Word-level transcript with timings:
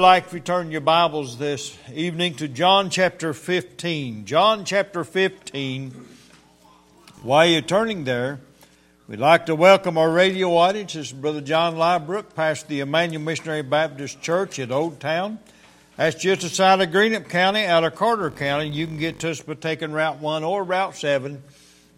Like 0.00 0.32
you 0.32 0.38
turn 0.38 0.70
your 0.70 0.80
Bibles 0.80 1.38
this 1.38 1.76
evening 1.92 2.34
to 2.34 2.46
John 2.46 2.88
chapter 2.88 3.34
15. 3.34 4.26
John 4.26 4.64
chapter 4.64 5.02
15. 5.02 5.90
While 7.22 7.46
you're 7.46 7.62
turning 7.62 8.04
there, 8.04 8.38
we'd 9.08 9.18
like 9.18 9.46
to 9.46 9.56
welcome 9.56 9.98
our 9.98 10.08
radio 10.08 10.56
audience. 10.56 10.92
This 10.92 11.08
is 11.08 11.12
Brother 11.12 11.40
John 11.40 11.74
Liebrook, 11.74 12.36
pastor 12.36 12.66
of 12.66 12.68
the 12.68 12.78
Emmanuel 12.78 13.22
Missionary 13.22 13.62
Baptist 13.62 14.22
Church 14.22 14.60
at 14.60 14.70
Old 14.70 15.00
Town. 15.00 15.40
That's 15.96 16.14
just 16.14 16.44
outside 16.44 16.80
of 16.80 16.90
Greenup 16.90 17.28
County, 17.28 17.64
out 17.64 17.82
of 17.82 17.96
Carter 17.96 18.30
County. 18.30 18.68
You 18.68 18.86
can 18.86 18.98
get 18.98 19.18
to 19.18 19.32
us 19.32 19.42
by 19.42 19.54
taking 19.54 19.90
Route 19.90 20.20
1 20.20 20.44
or 20.44 20.62
Route 20.62 20.94
7. 20.94 21.42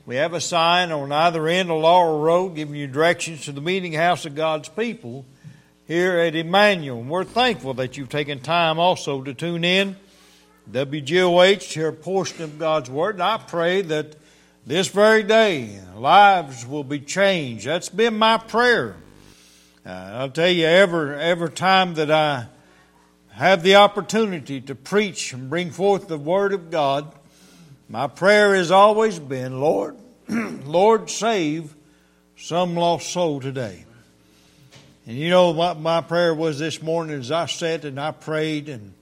We 0.06 0.16
have 0.16 0.32
a 0.32 0.40
sign 0.40 0.90
on 0.90 1.12
either 1.12 1.46
end 1.46 1.70
of 1.70 1.82
Laurel 1.82 2.20
Road 2.20 2.56
giving 2.56 2.76
you 2.76 2.86
directions 2.86 3.44
to 3.44 3.52
the 3.52 3.60
meeting 3.60 3.92
house 3.92 4.24
of 4.24 4.34
God's 4.34 4.70
people 4.70 5.26
here 5.90 6.20
at 6.20 6.36
Emmanuel. 6.36 7.02
We're 7.02 7.24
thankful 7.24 7.74
that 7.74 7.96
you've 7.96 8.10
taken 8.10 8.38
time 8.38 8.78
also 8.78 9.22
to 9.22 9.34
tune 9.34 9.64
in. 9.64 9.96
WGOH, 10.70 11.62
hear 11.62 11.88
a 11.88 11.92
portion 11.92 12.44
of 12.44 12.60
God's 12.60 12.88
Word. 12.88 13.16
And 13.16 13.24
I 13.24 13.38
pray 13.38 13.82
that 13.82 14.14
this 14.64 14.86
very 14.86 15.24
day 15.24 15.80
lives 15.96 16.64
will 16.64 16.84
be 16.84 17.00
changed. 17.00 17.66
That's 17.66 17.88
been 17.88 18.16
my 18.16 18.38
prayer. 18.38 18.94
Uh, 19.84 19.88
I'll 19.88 20.30
tell 20.30 20.48
you, 20.48 20.64
every, 20.64 21.20
every 21.20 21.50
time 21.50 21.94
that 21.94 22.12
I 22.12 22.46
have 23.32 23.64
the 23.64 23.74
opportunity 23.74 24.60
to 24.60 24.76
preach 24.76 25.32
and 25.32 25.50
bring 25.50 25.72
forth 25.72 26.06
the 26.06 26.18
Word 26.18 26.52
of 26.52 26.70
God, 26.70 27.12
my 27.88 28.06
prayer 28.06 28.54
has 28.54 28.70
always 28.70 29.18
been, 29.18 29.58
Lord, 29.58 29.96
Lord, 30.28 31.10
save 31.10 31.74
some 32.36 32.76
lost 32.76 33.10
soul 33.10 33.40
today. 33.40 33.86
And 35.10 35.18
you 35.18 35.28
know 35.28 35.50
what 35.50 35.80
my 35.80 36.02
prayer 36.02 36.32
was 36.32 36.60
this 36.60 36.80
morning 36.80 37.18
as 37.18 37.32
I 37.32 37.46
sat 37.46 37.84
and 37.84 37.98
I 37.98 38.12
prayed 38.12 38.68
and 38.68 38.94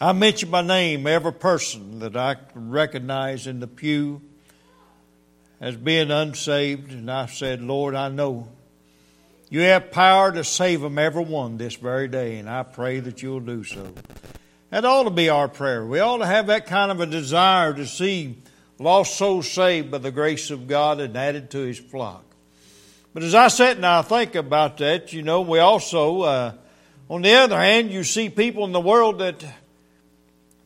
I 0.00 0.14
mentioned 0.14 0.50
by 0.50 0.62
name 0.62 1.06
every 1.06 1.34
person 1.34 1.98
that 1.98 2.16
I 2.16 2.36
recognize 2.54 3.46
in 3.46 3.60
the 3.60 3.66
pew 3.66 4.22
as 5.60 5.76
being 5.76 6.10
unsaved. 6.10 6.90
And 6.90 7.10
I 7.10 7.26
said, 7.26 7.60
Lord, 7.60 7.94
I 7.94 8.08
know 8.08 8.48
you 9.50 9.60
have 9.60 9.90
power 9.90 10.32
to 10.32 10.42
save 10.42 10.80
them, 10.80 10.96
every 10.96 11.24
one, 11.24 11.58
this 11.58 11.74
very 11.74 12.08
day. 12.08 12.38
And 12.38 12.48
I 12.48 12.62
pray 12.62 13.00
that 13.00 13.20
you'll 13.20 13.40
do 13.40 13.62
so. 13.62 13.92
That 14.70 14.86
ought 14.86 15.02
to 15.02 15.10
be 15.10 15.28
our 15.28 15.48
prayer. 15.48 15.84
We 15.84 16.00
ought 16.00 16.16
to 16.16 16.26
have 16.26 16.46
that 16.46 16.64
kind 16.64 16.90
of 16.90 17.00
a 17.00 17.04
desire 17.04 17.74
to 17.74 17.84
see 17.84 18.38
lost 18.78 19.16
souls 19.16 19.50
saved 19.50 19.90
by 19.90 19.98
the 19.98 20.10
grace 20.10 20.50
of 20.50 20.66
God 20.66 20.98
and 20.98 21.14
added 21.14 21.50
to 21.50 21.58
his 21.58 21.78
flock. 21.78 22.22
But 23.16 23.22
as 23.22 23.34
I 23.34 23.48
sit 23.48 23.78
and 23.78 23.86
I 23.86 24.02
think 24.02 24.34
about 24.34 24.76
that, 24.76 25.14
you 25.14 25.22
know, 25.22 25.40
we 25.40 25.58
also, 25.58 26.20
uh, 26.20 26.52
on 27.08 27.22
the 27.22 27.32
other 27.32 27.58
hand, 27.58 27.90
you 27.90 28.04
see 28.04 28.28
people 28.28 28.66
in 28.66 28.72
the 28.72 28.80
world 28.80 29.20
that 29.20 29.42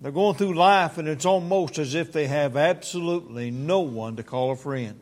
they're 0.00 0.10
going 0.10 0.34
through 0.34 0.54
life 0.54 0.98
and 0.98 1.06
it's 1.06 1.24
almost 1.24 1.78
as 1.78 1.94
if 1.94 2.12
they 2.12 2.26
have 2.26 2.56
absolutely 2.56 3.52
no 3.52 3.78
one 3.78 4.16
to 4.16 4.24
call 4.24 4.50
a 4.50 4.56
friend. 4.56 4.98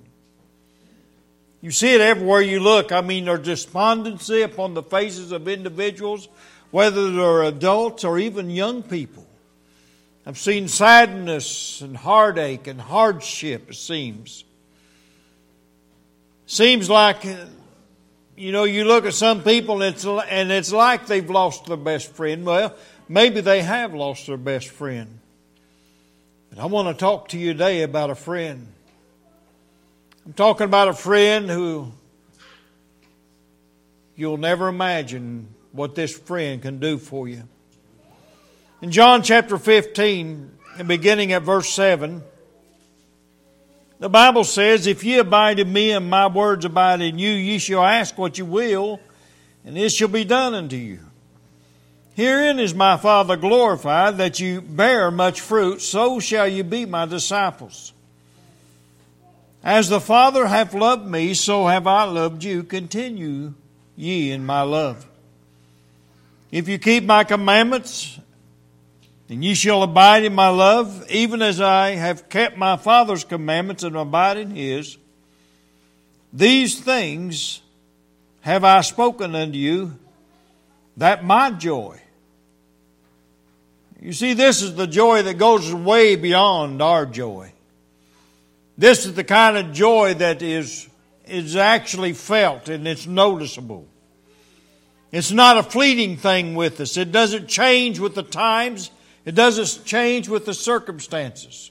You 1.62 1.70
see 1.70 1.94
it 1.94 2.02
everywhere 2.02 2.42
you 2.42 2.60
look. 2.60 2.92
I 2.92 3.00
mean, 3.00 3.24
there's 3.24 3.40
despondency 3.40 4.42
upon 4.42 4.74
the 4.74 4.82
faces 4.82 5.32
of 5.32 5.48
individuals, 5.48 6.28
whether 6.70 7.10
they're 7.10 7.44
adults 7.44 8.04
or 8.04 8.18
even 8.18 8.50
young 8.50 8.82
people. 8.82 9.26
I've 10.26 10.36
seen 10.36 10.68
sadness 10.68 11.80
and 11.80 11.96
heartache 11.96 12.66
and 12.66 12.78
hardship, 12.78 13.70
it 13.70 13.76
seems. 13.76 14.44
Seems 16.50 16.88
like, 16.88 17.26
uh, 17.26 17.44
you 18.34 18.52
know, 18.52 18.64
you 18.64 18.86
look 18.86 19.04
at 19.04 19.12
some 19.12 19.42
people 19.42 19.82
and 19.82 19.94
it's, 19.94 20.06
and 20.06 20.50
it's 20.50 20.72
like 20.72 21.06
they've 21.06 21.28
lost 21.28 21.66
their 21.66 21.76
best 21.76 22.10
friend. 22.14 22.46
Well, 22.46 22.74
maybe 23.06 23.42
they 23.42 23.60
have 23.60 23.92
lost 23.92 24.26
their 24.26 24.38
best 24.38 24.68
friend. 24.68 25.18
But 26.48 26.58
I 26.58 26.64
want 26.64 26.88
to 26.88 26.98
talk 26.98 27.28
to 27.28 27.38
you 27.38 27.52
today 27.52 27.82
about 27.82 28.08
a 28.08 28.14
friend. 28.14 28.66
I'm 30.24 30.32
talking 30.32 30.64
about 30.64 30.88
a 30.88 30.94
friend 30.94 31.50
who 31.50 31.92
you'll 34.16 34.38
never 34.38 34.68
imagine 34.68 35.48
what 35.72 35.94
this 35.94 36.16
friend 36.16 36.62
can 36.62 36.78
do 36.80 36.96
for 36.96 37.28
you. 37.28 37.42
In 38.80 38.90
John 38.90 39.22
chapter 39.22 39.58
15, 39.58 40.50
and 40.78 40.88
beginning 40.88 41.34
at 41.34 41.42
verse 41.42 41.68
7, 41.68 42.22
the 43.98 44.08
Bible 44.08 44.44
says, 44.44 44.86
If 44.86 45.02
ye 45.02 45.18
abide 45.18 45.58
in 45.58 45.72
me 45.72 45.92
and 45.92 46.08
my 46.08 46.26
words 46.26 46.64
abide 46.64 47.00
in 47.00 47.18
you, 47.18 47.30
ye 47.30 47.58
shall 47.58 47.84
ask 47.84 48.16
what 48.16 48.38
you 48.38 48.44
will, 48.44 49.00
and 49.64 49.76
it 49.76 49.90
shall 49.90 50.08
be 50.08 50.24
done 50.24 50.54
unto 50.54 50.76
you. 50.76 51.00
Herein 52.14 52.58
is 52.58 52.74
my 52.74 52.96
Father 52.96 53.36
glorified, 53.36 54.18
that 54.18 54.40
you 54.40 54.60
bear 54.60 55.10
much 55.10 55.40
fruit, 55.40 55.80
so 55.80 56.18
shall 56.18 56.48
you 56.48 56.64
be 56.64 56.84
my 56.84 57.06
disciples. 57.06 57.92
As 59.62 59.88
the 59.88 60.00
Father 60.00 60.46
hath 60.46 60.74
loved 60.74 61.06
me, 61.06 61.34
so 61.34 61.66
have 61.66 61.86
I 61.86 62.04
loved 62.04 62.44
you. 62.44 62.62
Continue 62.62 63.54
ye 63.96 64.30
in 64.30 64.46
my 64.46 64.62
love. 64.62 65.06
If 66.50 66.68
you 66.68 66.78
keep 66.78 67.04
my 67.04 67.24
commandments, 67.24 68.18
and 69.28 69.44
ye 69.44 69.54
shall 69.54 69.82
abide 69.82 70.24
in 70.24 70.34
my 70.34 70.48
love, 70.48 71.04
even 71.10 71.42
as 71.42 71.60
I 71.60 71.90
have 71.90 72.28
kept 72.28 72.56
my 72.56 72.76
Father's 72.76 73.24
commandments 73.24 73.82
and 73.82 73.96
abide 73.96 74.38
in 74.38 74.52
his. 74.52 74.96
These 76.32 76.80
things 76.80 77.60
have 78.40 78.64
I 78.64 78.80
spoken 78.80 79.34
unto 79.34 79.58
you, 79.58 79.98
that 80.96 81.24
my 81.24 81.50
joy. 81.50 82.00
You 84.00 84.12
see, 84.12 84.32
this 84.32 84.62
is 84.62 84.74
the 84.74 84.86
joy 84.86 85.22
that 85.22 85.34
goes 85.34 85.72
way 85.74 86.16
beyond 86.16 86.80
our 86.80 87.04
joy. 87.04 87.52
This 88.76 89.06
is 89.06 89.14
the 89.14 89.24
kind 89.24 89.56
of 89.56 89.72
joy 89.72 90.14
that 90.14 90.40
is, 90.40 90.88
is 91.26 91.56
actually 91.56 92.12
felt 92.12 92.68
and 92.68 92.86
it's 92.86 93.06
noticeable. 93.06 93.86
It's 95.10 95.32
not 95.32 95.58
a 95.58 95.62
fleeting 95.62 96.16
thing 96.16 96.54
with 96.54 96.80
us. 96.80 96.96
It 96.96 97.10
doesn't 97.10 97.48
change 97.48 97.98
with 97.98 98.14
the 98.14 98.22
times. 98.22 98.90
It 99.28 99.34
doesn't 99.34 99.84
change 99.84 100.26
with 100.26 100.46
the 100.46 100.54
circumstances. 100.54 101.70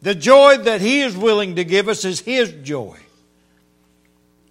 The 0.00 0.14
joy 0.14 0.56
that 0.56 0.80
He 0.80 1.02
is 1.02 1.14
willing 1.14 1.56
to 1.56 1.64
give 1.64 1.86
us 1.86 2.02
is 2.06 2.20
His 2.20 2.50
joy. 2.62 2.96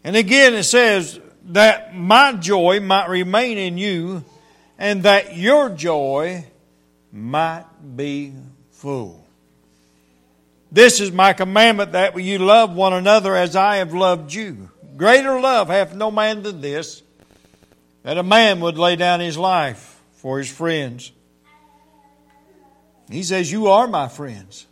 And 0.04 0.16
again, 0.16 0.54
it 0.54 0.66
says 0.66 1.20
that 1.46 1.96
my 1.96 2.34
joy 2.34 2.80
might 2.80 3.10
remain 3.10 3.58
in 3.58 3.80
you 3.80 4.24
and 4.78 5.02
that 5.02 5.36
your 5.36 5.72
joy 5.72 6.46
might 7.12 7.66
be 7.96 8.34
full. 8.70 9.26
This 10.72 11.00
is 11.00 11.12
my 11.12 11.34
commandment 11.34 11.94
that 11.94 12.16
you 12.22 12.38
love 12.38 12.72
one 12.76 12.94
another 12.94 13.36
as 13.36 13.56
I 13.56 13.78
have 13.78 13.96
loved 13.96 14.32
you. 14.32 14.70
Greater 14.96 15.40
love 15.40 15.70
hath 15.70 15.96
no 15.96 16.12
man 16.12 16.44
than 16.44 16.62
this, 16.62 17.02
that 18.04 18.20
a 18.20 18.24
man 18.24 18.60
would 18.60 18.78
lay 18.78 18.96
down 18.96 19.22
his 19.22 19.40
life 19.40 20.00
for 20.18 20.38
his 20.38 20.52
friends. 20.52 21.14
He 23.10 23.24
says, 23.24 23.52
You 23.52 23.68
are 23.68 23.88
my 23.88 24.08
friends. 24.08 24.68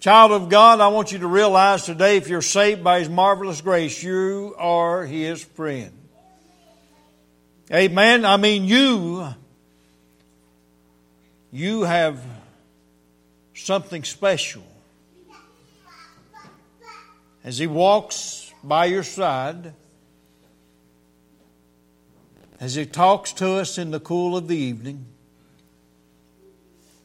Child 0.00 0.32
of 0.32 0.48
God, 0.50 0.80
I 0.80 0.88
want 0.88 1.12
you 1.12 1.20
to 1.20 1.26
realize 1.26 1.84
today 1.84 2.18
if 2.18 2.28
you're 2.28 2.42
saved 2.42 2.84
by 2.84 2.98
His 2.98 3.08
marvelous 3.08 3.60
grace, 3.60 4.02
you 4.02 4.54
are 4.58 5.04
His 5.04 5.42
friend. 5.42 5.92
Amen. 7.72 8.26
I 8.26 8.36
mean, 8.36 8.64
you, 8.64 9.26
you 11.50 11.82
have 11.82 12.22
something 13.54 14.04
special. 14.04 14.64
As 17.42 17.56
He 17.56 17.66
walks 17.66 18.52
by 18.62 18.86
your 18.86 19.04
side, 19.04 19.72
as 22.60 22.74
He 22.74 22.84
talks 22.84 23.32
to 23.34 23.52
us 23.54 23.78
in 23.78 23.90
the 23.90 24.00
cool 24.00 24.36
of 24.36 24.48
the 24.48 24.56
evening, 24.56 25.06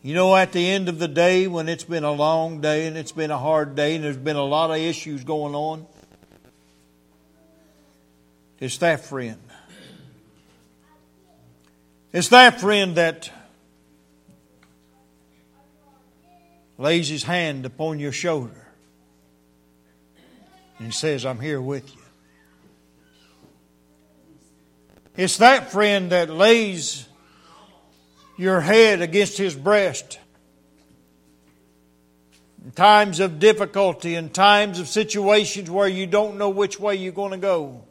you 0.01 0.13
know, 0.13 0.33
at 0.35 0.53
the 0.53 0.69
end 0.69 0.87
of 0.87 0.97
the 0.97 1.09
day, 1.09 1.47
when 1.47 1.67
it's 1.67 1.83
been 1.83 2.05
a 2.05 2.11
long 2.11 2.61
day 2.61 2.87
and 2.87 2.97
it's 2.97 3.11
been 3.11 3.31
a 3.31 3.37
hard 3.37 3.75
day 3.75 3.95
and 3.95 4.03
there's 4.03 4.15
been 4.15 4.37
a 4.37 4.45
lot 4.45 4.71
of 4.71 4.77
issues 4.77 5.25
going 5.25 5.55
on, 5.55 5.85
it's 8.59 8.77
that 8.77 9.03
friend. 9.03 9.39
It's 12.13 12.29
that 12.29 12.61
friend 12.61 12.95
that 12.95 13.29
lays 16.77 17.09
his 17.09 17.23
hand 17.23 17.65
upon 17.65 17.99
your 17.99 18.13
shoulder 18.13 18.67
and 20.79 20.93
says, 20.93 21.25
I'm 21.25 21.41
here 21.41 21.61
with 21.61 21.93
you. 21.93 22.01
It's 25.17 25.37
that 25.37 25.73
friend 25.73 26.13
that 26.13 26.29
lays 26.29 27.08
your 28.39 28.61
head 28.61 29.01
against 29.01 29.37
his 29.37 29.53
breast. 29.53 30.17
In 32.63 32.71
times 32.71 33.19
of 33.19 33.37
difficulty, 33.37 34.15
in 34.15 34.29
times 34.29 34.79
of 34.79 34.87
situations 34.87 35.69
where 35.69 35.89
you 35.89 36.07
don't 36.07 36.37
know 36.37 36.49
which 36.49 36.79
way 36.79 36.95
you're 36.95 37.11
going 37.11 37.31
to 37.31 37.37
go. 37.37 37.83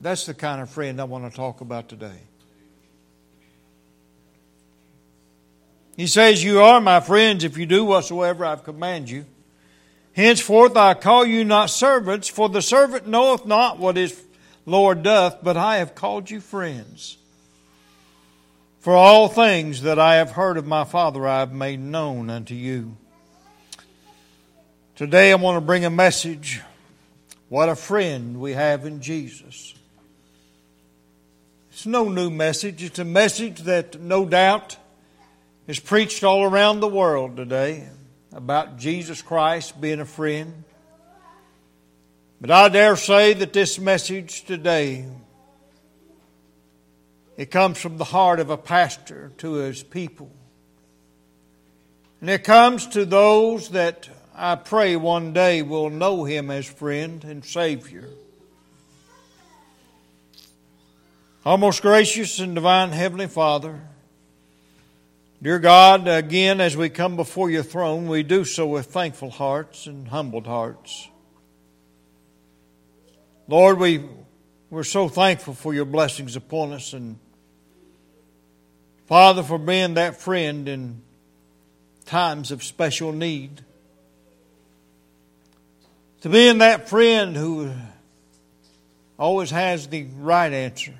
That's 0.00 0.24
the 0.24 0.32
kind 0.32 0.62
of 0.62 0.70
friend 0.70 0.98
I 1.00 1.04
want 1.04 1.30
to 1.30 1.36
talk 1.36 1.60
about 1.60 1.90
today. 1.90 2.18
He 5.98 6.06
says, 6.06 6.42
You 6.42 6.62
are 6.62 6.80
my 6.80 7.00
friends 7.00 7.44
if 7.44 7.58
you 7.58 7.66
do 7.66 7.84
whatsoever 7.84 8.46
I've 8.46 8.64
commanded 8.64 9.10
you. 9.10 9.26
Henceforth 10.14 10.76
I 10.78 10.94
call 10.94 11.26
you 11.26 11.44
not 11.44 11.68
servants, 11.68 12.26
for 12.26 12.48
the 12.48 12.62
servant 12.62 13.06
knoweth 13.06 13.44
not 13.44 13.78
what 13.78 13.96
his 13.96 14.18
Lord 14.66 15.02
doth, 15.02 15.38
but 15.42 15.56
I 15.56 15.78
have 15.78 15.94
called 15.94 16.30
you 16.30 16.40
friends. 16.40 17.16
For 18.80 18.94
all 18.94 19.28
things 19.28 19.82
that 19.82 19.98
I 19.98 20.16
have 20.16 20.30
heard 20.30 20.56
of 20.56 20.66
my 20.66 20.84
Father 20.84 21.26
I 21.26 21.40
have 21.40 21.52
made 21.52 21.80
known 21.80 22.30
unto 22.30 22.54
you. 22.54 22.96
Today 24.96 25.32
I 25.32 25.34
want 25.34 25.56
to 25.56 25.60
bring 25.60 25.84
a 25.84 25.90
message. 25.90 26.60
What 27.48 27.68
a 27.68 27.76
friend 27.76 28.40
we 28.40 28.52
have 28.52 28.86
in 28.86 29.00
Jesus. 29.00 29.74
It's 31.72 31.86
no 31.86 32.08
new 32.08 32.30
message. 32.30 32.82
It's 32.82 32.98
a 32.98 33.04
message 33.04 33.60
that 33.62 34.00
no 34.00 34.24
doubt 34.24 34.76
is 35.66 35.80
preached 35.80 36.24
all 36.24 36.42
around 36.42 36.80
the 36.80 36.88
world 36.88 37.36
today 37.36 37.88
about 38.32 38.78
Jesus 38.78 39.22
Christ 39.22 39.80
being 39.80 40.00
a 40.00 40.04
friend. 40.04 40.64
But 42.40 42.50
I 42.50 42.68
dare 42.70 42.96
say 42.96 43.34
that 43.34 43.52
this 43.52 43.78
message 43.78 44.44
today 44.44 45.04
it 47.36 47.50
comes 47.50 47.78
from 47.78 47.98
the 47.98 48.04
heart 48.04 48.40
of 48.40 48.50
a 48.50 48.56
pastor 48.56 49.32
to 49.38 49.52
his 49.54 49.82
people. 49.82 50.30
And 52.20 52.28
it 52.28 52.44
comes 52.44 52.86
to 52.88 53.04
those 53.04 53.70
that 53.70 54.08
I 54.34 54.56
pray 54.56 54.96
one 54.96 55.32
day 55.32 55.62
will 55.62 55.90
know 55.90 56.24
him 56.24 56.50
as 56.50 56.66
friend 56.66 57.24
and 57.24 57.44
Savior. 57.44 58.08
Our 61.46 61.56
most 61.56 61.80
gracious 61.82 62.38
and 62.38 62.54
divine 62.54 62.90
Heavenly 62.90 63.26
Father, 63.26 63.80
Dear 65.42 65.58
God, 65.58 66.06
again, 66.06 66.60
as 66.60 66.76
we 66.76 66.90
come 66.90 67.16
before 67.16 67.48
your 67.48 67.62
throne, 67.62 68.08
we 68.08 68.22
do 68.22 68.44
so 68.44 68.66
with 68.66 68.86
thankful 68.86 69.30
hearts 69.30 69.86
and 69.86 70.08
humbled 70.08 70.46
hearts. 70.46 71.08
Lord, 73.50 73.80
we, 73.80 74.00
we're 74.70 74.84
so 74.84 75.08
thankful 75.08 75.54
for 75.54 75.74
your 75.74 75.84
blessings 75.84 76.36
upon 76.36 76.72
us 76.72 76.92
and 76.92 77.18
Father, 79.06 79.42
for 79.42 79.58
being 79.58 79.94
that 79.94 80.20
friend 80.20 80.68
in 80.68 81.02
times 82.06 82.52
of 82.52 82.62
special 82.62 83.10
need. 83.10 83.62
To 86.20 86.28
being 86.28 86.58
that 86.58 86.88
friend 86.88 87.34
who 87.34 87.72
always 89.18 89.50
has 89.50 89.88
the 89.88 90.04
right 90.20 90.52
answer 90.52 90.94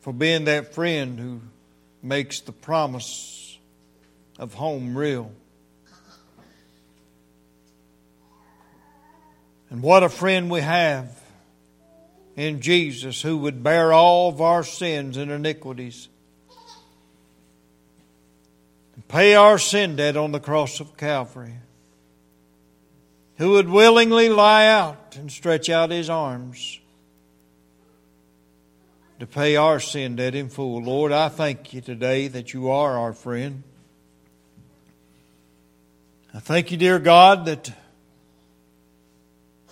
for 0.00 0.12
being 0.12 0.46
that 0.46 0.74
friend 0.74 1.16
who 1.16 1.40
makes 2.02 2.40
the 2.40 2.50
promise 2.50 3.56
of 4.36 4.54
home 4.54 4.98
real. 4.98 5.30
And 9.70 9.82
what 9.82 10.02
a 10.02 10.08
friend 10.08 10.50
we 10.50 10.60
have 10.60 11.16
in 12.36 12.60
Jesus 12.60 13.22
who 13.22 13.38
would 13.38 13.62
bear 13.62 13.92
all 13.92 14.28
of 14.28 14.40
our 14.40 14.64
sins 14.64 15.16
and 15.16 15.30
iniquities 15.30 16.08
and 18.94 19.06
pay 19.06 19.34
our 19.34 19.58
sin 19.58 19.96
debt 19.96 20.16
on 20.16 20.32
the 20.32 20.40
cross 20.40 20.80
of 20.80 20.96
Calvary. 20.96 21.54
Who 23.36 23.52
would 23.52 23.68
willingly 23.68 24.28
lie 24.28 24.66
out 24.66 25.16
and 25.16 25.30
stretch 25.30 25.70
out 25.70 25.90
his 25.90 26.10
arms 26.10 26.80
to 29.20 29.26
pay 29.26 29.56
our 29.56 29.80
sin 29.80 30.16
debt 30.16 30.34
in 30.34 30.48
full. 30.48 30.82
Lord, 30.82 31.12
I 31.12 31.28
thank 31.28 31.72
you 31.72 31.80
today 31.80 32.28
that 32.28 32.52
you 32.52 32.70
are 32.70 32.98
our 32.98 33.12
friend. 33.12 33.62
I 36.34 36.40
thank 36.40 36.70
you, 36.70 36.76
dear 36.76 36.98
God, 36.98 37.44
that 37.46 37.70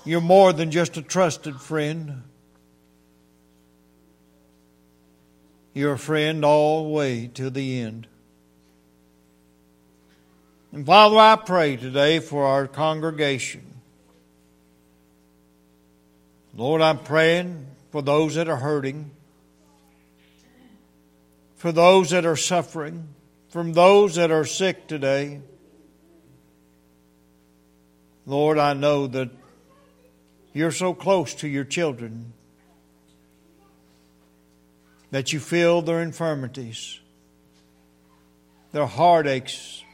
you're 0.08 0.20
more 0.20 0.52
than 0.52 0.70
just 0.70 0.96
a 0.96 1.02
trusted 1.02 1.60
friend. 1.60 2.22
You're 5.75 5.94
a 5.94 5.99
friend 5.99 6.44
all 6.44 6.84
the 6.84 6.90
way 6.90 7.28
to 7.34 7.50
the 7.50 7.81
end. 7.81 8.06
And 10.72 10.84
Father, 10.84 11.16
I 11.16 11.37
pray 11.37 11.76
today 11.76 12.20
for 12.20 12.44
our 12.44 12.66
congregation. 12.66 13.64
Lord, 16.54 16.82
I'm 16.82 16.99
praying 16.99 17.66
for 17.90 18.02
those 18.02 18.34
that 18.34 18.49
are 18.49 18.56
hurting 18.56 19.12
for 21.58 21.72
those 21.72 22.11
that 22.11 22.25
are 22.25 22.37
suffering, 22.37 23.08
from 23.49 23.72
those 23.72 24.14
that 24.14 24.31
are 24.31 24.44
sick 24.44 24.87
today. 24.87 25.40
Lord, 28.26 28.58
I 28.58 28.75
know 28.75 29.08
that 29.08 29.28
you're 30.58 30.72
so 30.72 30.93
close 30.93 31.34
to 31.37 31.46
your 31.46 31.62
children 31.62 32.32
that 35.12 35.32
you 35.32 35.38
feel 35.38 35.82
their 35.82 36.02
infirmities, 36.02 36.99
their 38.72 38.87
heartaches, 38.87 39.84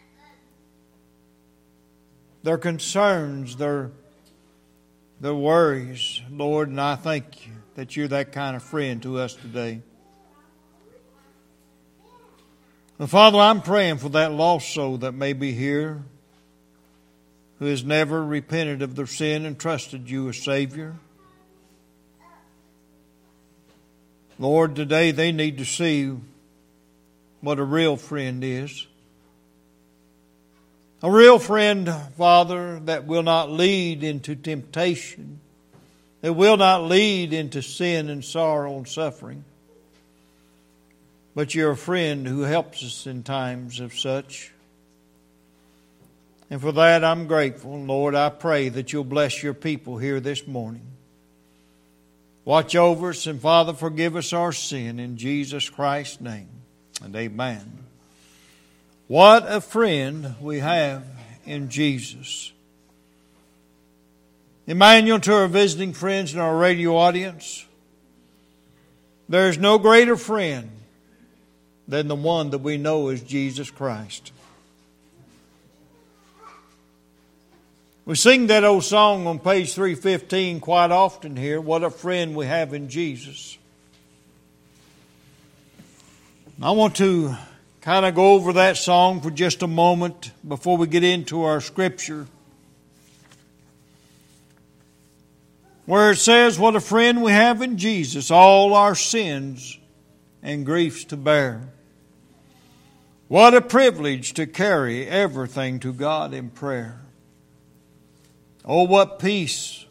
their 2.43 2.57
concerns, 2.57 3.57
their, 3.57 3.91
their 5.21 5.35
worries, 5.35 6.23
Lord, 6.31 6.71
and 6.71 6.81
I 6.81 6.97
thank 6.97 7.47
you 7.47 7.53
that 7.75 7.95
you're 7.95 8.09
that 8.09 8.33
kind 8.33 8.57
of 8.57 8.63
friend 8.63 9.03
to 9.03 9.19
us 9.19 9.35
today. 9.35 9.83
Father, 13.07 13.39
I'm 13.39 13.61
praying 13.61 13.99
for 13.99 14.09
that 14.11 14.33
lost 14.33 14.73
soul 14.73 14.97
that 14.99 15.13
may 15.13 15.35
be 15.35 15.53
here 15.53 16.05
who 17.65 17.71
has 17.71 17.83
never 17.83 18.23
repented 18.23 18.83
of 18.83 18.95
their 18.95 19.07
sin 19.07 19.47
and 19.47 19.59
trusted 19.59 20.11
you 20.11 20.29
as 20.29 20.37
Savior. 20.37 20.95
Lord, 24.39 24.77
today 24.77 25.13
they 25.13 25.33
need 25.33 25.57
to 25.57 25.65
see 25.65 26.15
what 27.41 27.59
a 27.59 27.65
real 27.65 27.97
friend 27.97 28.45
is. 28.45 28.87
A 31.03 31.11
real 31.11 31.39
friend, 31.39 31.91
Father, 32.19 32.81
that 32.81 33.07
will 33.07 33.23
not 33.23 33.51
lead 33.51 34.05
into 34.05 34.35
temptation, 34.35 35.41
that 36.21 36.35
will 36.35 36.59
not 36.59 36.83
lead 36.85 37.33
into 37.33 37.63
sin 37.63 38.11
and 38.11 38.23
sorrow 38.23 38.77
and 38.77 38.87
suffering 38.87 39.43
but 41.35 41.53
you're 41.55 41.73
a 41.73 41.77
friend 41.77 42.29
who 42.29 42.43
helps 42.43 42.85
us 42.85 43.09
in 43.09 43.25
times 43.25 43.81
of 43.81 43.99
such. 43.99 44.54
And 46.55 46.63
for 46.63 46.71
that, 46.71 47.03
I'm 47.03 47.27
grateful. 47.27 47.81
Lord, 47.81 48.15
I 48.15 48.29
pray 48.29 48.69
that 48.69 48.93
you'll 48.93 49.03
bless 49.03 49.43
your 49.43 49.55
people 49.55 49.99
here 49.99 50.21
this 50.21 50.47
morning. 50.47 50.87
Watch 52.45 52.77
over 52.77 53.09
us, 53.09 53.27
and 53.27 53.41
Father, 53.41 53.73
forgive 53.73 54.15
us 54.15 54.33
our 54.33 54.53
sin 54.53 55.01
in 55.01 55.17
Jesus 55.17 55.69
Christ's 55.69 56.21
name. 56.21 56.47
And 57.03 57.17
amen. 57.17 57.79
What 59.09 59.45
a 59.49 59.61
friend 59.61 60.37
we 60.41 60.61
have 60.61 61.03
in 61.45 61.71
Jesus. 61.71 62.53
Emmanuel, 64.69 65.19
to 65.19 65.35
our 65.35 65.49
visiting 65.49 65.93
friends 65.93 66.35
and 66.35 66.41
our 66.41 66.57
radio 66.57 66.97
audience, 66.97 67.67
there 69.29 69.49
is 69.49 69.59
no 69.59 69.77
greater 69.77 70.17
friend 70.17 70.71
than 71.89 72.07
the 72.07 72.15
one 72.15 72.51
that 72.51 72.59
we 72.59 72.77
know 72.77 73.09
is 73.09 73.23
Jesus 73.23 73.73
Christ. 73.73 74.31
We 78.07 78.17
sing 78.17 78.49
that 78.49 78.65
old 78.65 78.85
song 78.85 79.27
on 79.27 79.39
page 79.39 79.73
315 79.73 80.61
quite 80.61 80.91
often 80.91 81.37
here 81.37 81.59
What 81.59 81.83
a 81.83 81.89
friend 81.89 82.37
we 82.37 82.45
have 82.45 82.75
in 82.75 82.91
Jesus. 82.91 83.57
I 86.61 86.73
want 86.73 86.97
to 86.97 87.35
kind 87.81 88.05
of 88.05 88.15
go 88.15 88.33
over 88.35 88.53
that 88.53 88.77
song 88.77 89.23
for 89.23 89.31
just 89.31 89.63
a 89.63 89.67
moment 89.67 90.33
before 90.47 90.77
we 90.77 90.87
get 90.87 91.03
into 91.03 91.45
our 91.45 91.63
scripture. 91.63 92.27
Where 95.87 96.11
it 96.11 96.17
says, 96.17 96.59
What 96.59 96.77
a 96.77 96.81
friend 96.81 97.23
we 97.23 97.33
have 97.33 97.63
in 97.63 97.79
Jesus, 97.79 98.31
all 98.31 98.75
our 98.75 98.95
sins 98.95 99.79
and 100.43 100.67
griefs 100.67 101.05
to 101.05 101.17
bear. 101.17 101.71
What 103.29 103.55
a 103.55 103.63
privilege 103.63 104.35
to 104.35 104.47
carry 104.47 105.09
everything 105.09 105.81
to 105.81 105.93
God 105.95 106.35
in 106.35 106.51
prayer. 106.51 107.01
Oh, 108.65 108.85
what 108.85 109.19
peace 109.19 109.85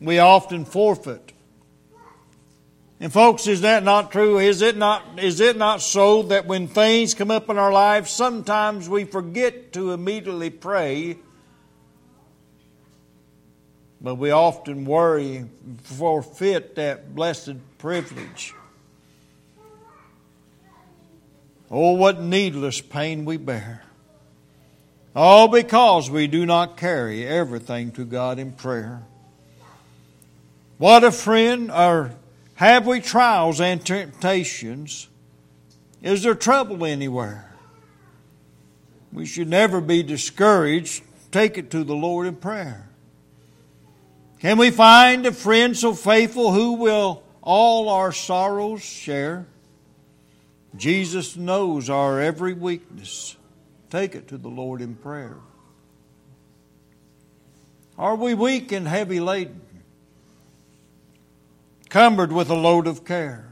we 0.00 0.18
often 0.18 0.64
forfeit. 0.64 1.32
And 3.00 3.12
folks, 3.12 3.46
is 3.46 3.62
that 3.62 3.82
not 3.82 4.12
true? 4.12 4.38
Is 4.38 4.62
it 4.62 4.76
not, 4.76 5.18
is 5.18 5.40
it 5.40 5.56
not 5.56 5.80
so 5.80 6.22
that 6.24 6.46
when 6.46 6.68
things 6.68 7.14
come 7.14 7.30
up 7.30 7.48
in 7.48 7.58
our 7.58 7.72
lives, 7.72 8.10
sometimes 8.10 8.88
we 8.88 9.04
forget 9.04 9.72
to 9.72 9.92
immediately 9.92 10.50
pray 10.50 11.16
but 14.00 14.14
we 14.14 14.30
often 14.30 14.84
worry 14.84 15.44
forfeit 15.82 16.74
that 16.76 17.14
blessed 17.14 17.56
privilege. 17.78 18.54
Oh, 21.70 21.92
what 21.92 22.20
needless 22.20 22.80
pain 22.80 23.24
we 23.24 23.36
bear. 23.36 23.82
All 25.14 25.48
because 25.48 26.08
we 26.08 26.26
do 26.26 26.46
not 26.46 26.76
carry 26.76 27.26
everything 27.26 27.90
to 27.92 28.04
God 28.04 28.38
in 28.38 28.52
prayer. 28.52 29.02
What 30.78 31.04
a 31.04 31.10
friend, 31.10 31.70
or 31.70 32.12
have 32.54 32.86
we 32.86 33.00
trials 33.00 33.60
and 33.60 33.84
temptations? 33.84 35.08
Is 36.02 36.22
there 36.22 36.34
trouble 36.34 36.84
anywhere? 36.84 37.52
We 39.12 39.26
should 39.26 39.48
never 39.48 39.80
be 39.80 40.02
discouraged. 40.02 41.02
Take 41.32 41.58
it 41.58 41.70
to 41.72 41.84
the 41.84 41.94
Lord 41.94 42.26
in 42.26 42.36
prayer. 42.36 42.88
Can 44.38 44.56
we 44.56 44.70
find 44.70 45.26
a 45.26 45.32
friend 45.32 45.76
so 45.76 45.92
faithful 45.92 46.52
who 46.52 46.74
will 46.74 47.22
all 47.42 47.88
our 47.88 48.12
sorrows 48.12 48.82
share? 48.82 49.46
Jesus 50.76 51.36
knows 51.36 51.90
our 51.90 52.20
every 52.20 52.54
weakness. 52.54 53.36
Take 53.90 54.14
it 54.14 54.28
to 54.28 54.38
the 54.38 54.48
Lord 54.48 54.80
in 54.80 54.94
prayer. 54.94 55.36
Are 57.98 58.14
we 58.14 58.34
weak 58.34 58.72
and 58.72 58.86
heavy 58.86 59.20
laden? 59.20 59.60
Cumbered 61.88 62.32
with 62.32 62.48
a 62.48 62.54
load 62.54 62.86
of 62.86 63.04
care? 63.04 63.48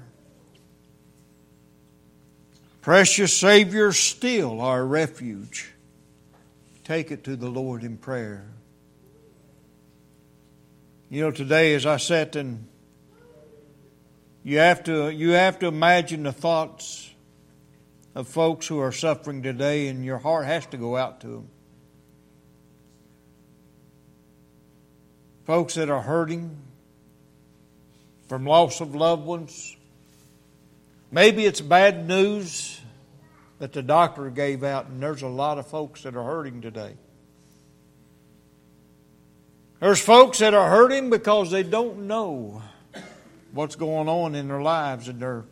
Precious 2.80 3.36
Savior, 3.36 3.92
still 3.92 4.60
our 4.60 4.86
refuge. 4.86 5.70
Take 6.84 7.10
it 7.10 7.24
to 7.24 7.36
the 7.36 7.50
Lord 7.50 7.82
in 7.82 7.98
prayer. 7.98 8.46
You 11.10 11.22
know, 11.22 11.30
today 11.30 11.74
as 11.74 11.84
I 11.84 11.96
sat 11.96 12.36
and 12.36 12.66
you 14.44 14.58
have 14.58 14.84
to 14.84 15.10
you 15.10 15.30
have 15.30 15.58
to 15.58 15.66
imagine 15.66 16.22
the 16.22 16.32
thoughts 16.32 17.07
of 18.18 18.26
folks 18.26 18.66
who 18.66 18.80
are 18.80 18.90
suffering 18.90 19.44
today, 19.44 19.86
and 19.86 20.04
your 20.04 20.18
heart 20.18 20.44
has 20.44 20.66
to 20.66 20.76
go 20.76 20.96
out 20.96 21.20
to 21.20 21.28
them. 21.28 21.48
Folks 25.44 25.74
that 25.74 25.88
are 25.88 26.02
hurting 26.02 26.56
from 28.26 28.44
loss 28.44 28.80
of 28.80 28.96
loved 28.96 29.24
ones. 29.24 29.76
Maybe 31.12 31.46
it's 31.46 31.60
bad 31.60 32.08
news 32.08 32.80
that 33.60 33.72
the 33.72 33.82
doctor 33.82 34.30
gave 34.30 34.64
out, 34.64 34.88
and 34.88 35.00
there's 35.00 35.22
a 35.22 35.28
lot 35.28 35.58
of 35.58 35.68
folks 35.68 36.02
that 36.02 36.16
are 36.16 36.24
hurting 36.24 36.60
today. 36.60 36.96
There's 39.78 40.00
folks 40.00 40.40
that 40.40 40.54
are 40.54 40.68
hurting 40.68 41.08
because 41.08 41.52
they 41.52 41.62
don't 41.62 42.08
know 42.08 42.62
what's 43.52 43.76
going 43.76 44.08
on 44.08 44.34
in 44.34 44.48
their 44.48 44.60
lives 44.60 45.06
and 45.06 45.20
they're 45.20 45.44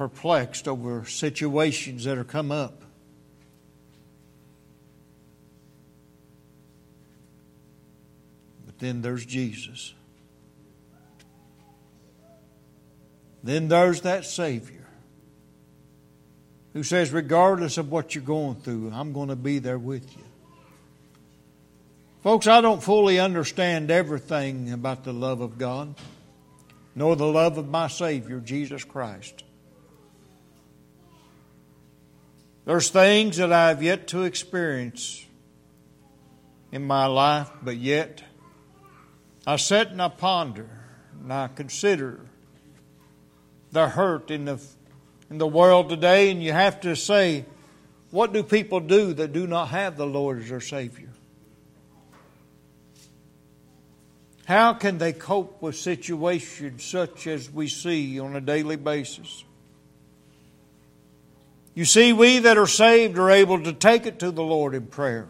perplexed 0.00 0.66
over 0.66 1.04
situations 1.04 2.04
that 2.04 2.16
have 2.16 2.26
come 2.26 2.50
up. 2.50 2.80
But 8.64 8.78
then 8.78 9.02
there's 9.02 9.26
Jesus. 9.26 9.92
Then 13.44 13.68
there's 13.68 14.00
that 14.00 14.24
Savior 14.24 14.86
who 16.72 16.82
says, 16.82 17.12
regardless 17.12 17.76
of 17.76 17.90
what 17.90 18.14
you're 18.14 18.24
going 18.24 18.54
through, 18.54 18.90
I'm 18.94 19.12
going 19.12 19.28
to 19.28 19.36
be 19.36 19.58
there 19.58 19.78
with 19.78 20.16
you. 20.16 20.24
Folks, 22.22 22.46
I 22.46 22.62
don't 22.62 22.82
fully 22.82 23.20
understand 23.20 23.90
everything 23.90 24.72
about 24.72 25.04
the 25.04 25.12
love 25.12 25.42
of 25.42 25.58
God, 25.58 25.94
nor 26.94 27.16
the 27.16 27.26
love 27.26 27.58
of 27.58 27.68
my 27.68 27.88
Savior, 27.88 28.40
Jesus 28.40 28.82
Christ. 28.82 29.44
There's 32.70 32.88
things 32.88 33.38
that 33.38 33.52
I've 33.52 33.82
yet 33.82 34.06
to 34.06 34.22
experience 34.22 35.26
in 36.70 36.86
my 36.86 37.06
life, 37.06 37.50
but 37.60 37.76
yet 37.76 38.22
I 39.44 39.56
sit 39.56 39.88
and 39.88 40.00
I 40.00 40.06
ponder 40.06 40.70
and 41.20 41.32
I 41.32 41.48
consider 41.48 42.20
the 43.72 43.88
hurt 43.88 44.30
in 44.30 44.44
the, 44.44 44.60
in 45.28 45.38
the 45.38 45.48
world 45.48 45.88
today, 45.88 46.30
and 46.30 46.40
you 46.40 46.52
have 46.52 46.80
to 46.82 46.94
say, 46.94 47.44
what 48.12 48.32
do 48.32 48.44
people 48.44 48.78
do 48.78 49.14
that 49.14 49.32
do 49.32 49.48
not 49.48 49.70
have 49.70 49.96
the 49.96 50.06
Lord 50.06 50.40
as 50.40 50.50
their 50.50 50.60
Savior? 50.60 51.10
How 54.44 54.74
can 54.74 54.98
they 54.98 55.12
cope 55.12 55.60
with 55.60 55.74
situations 55.74 56.84
such 56.84 57.26
as 57.26 57.50
we 57.50 57.66
see 57.66 58.20
on 58.20 58.36
a 58.36 58.40
daily 58.40 58.76
basis? 58.76 59.42
You 61.74 61.84
see, 61.84 62.12
we 62.12 62.40
that 62.40 62.58
are 62.58 62.66
saved 62.66 63.18
are 63.18 63.30
able 63.30 63.62
to 63.62 63.72
take 63.72 64.06
it 64.06 64.18
to 64.20 64.30
the 64.30 64.42
Lord 64.42 64.74
in 64.74 64.86
prayer. 64.86 65.28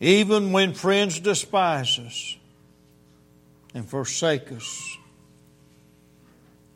Even 0.00 0.52
when 0.52 0.74
friends 0.74 1.20
despise 1.20 1.98
us 1.98 2.36
and 3.74 3.88
forsake 3.88 4.50
us, 4.50 4.96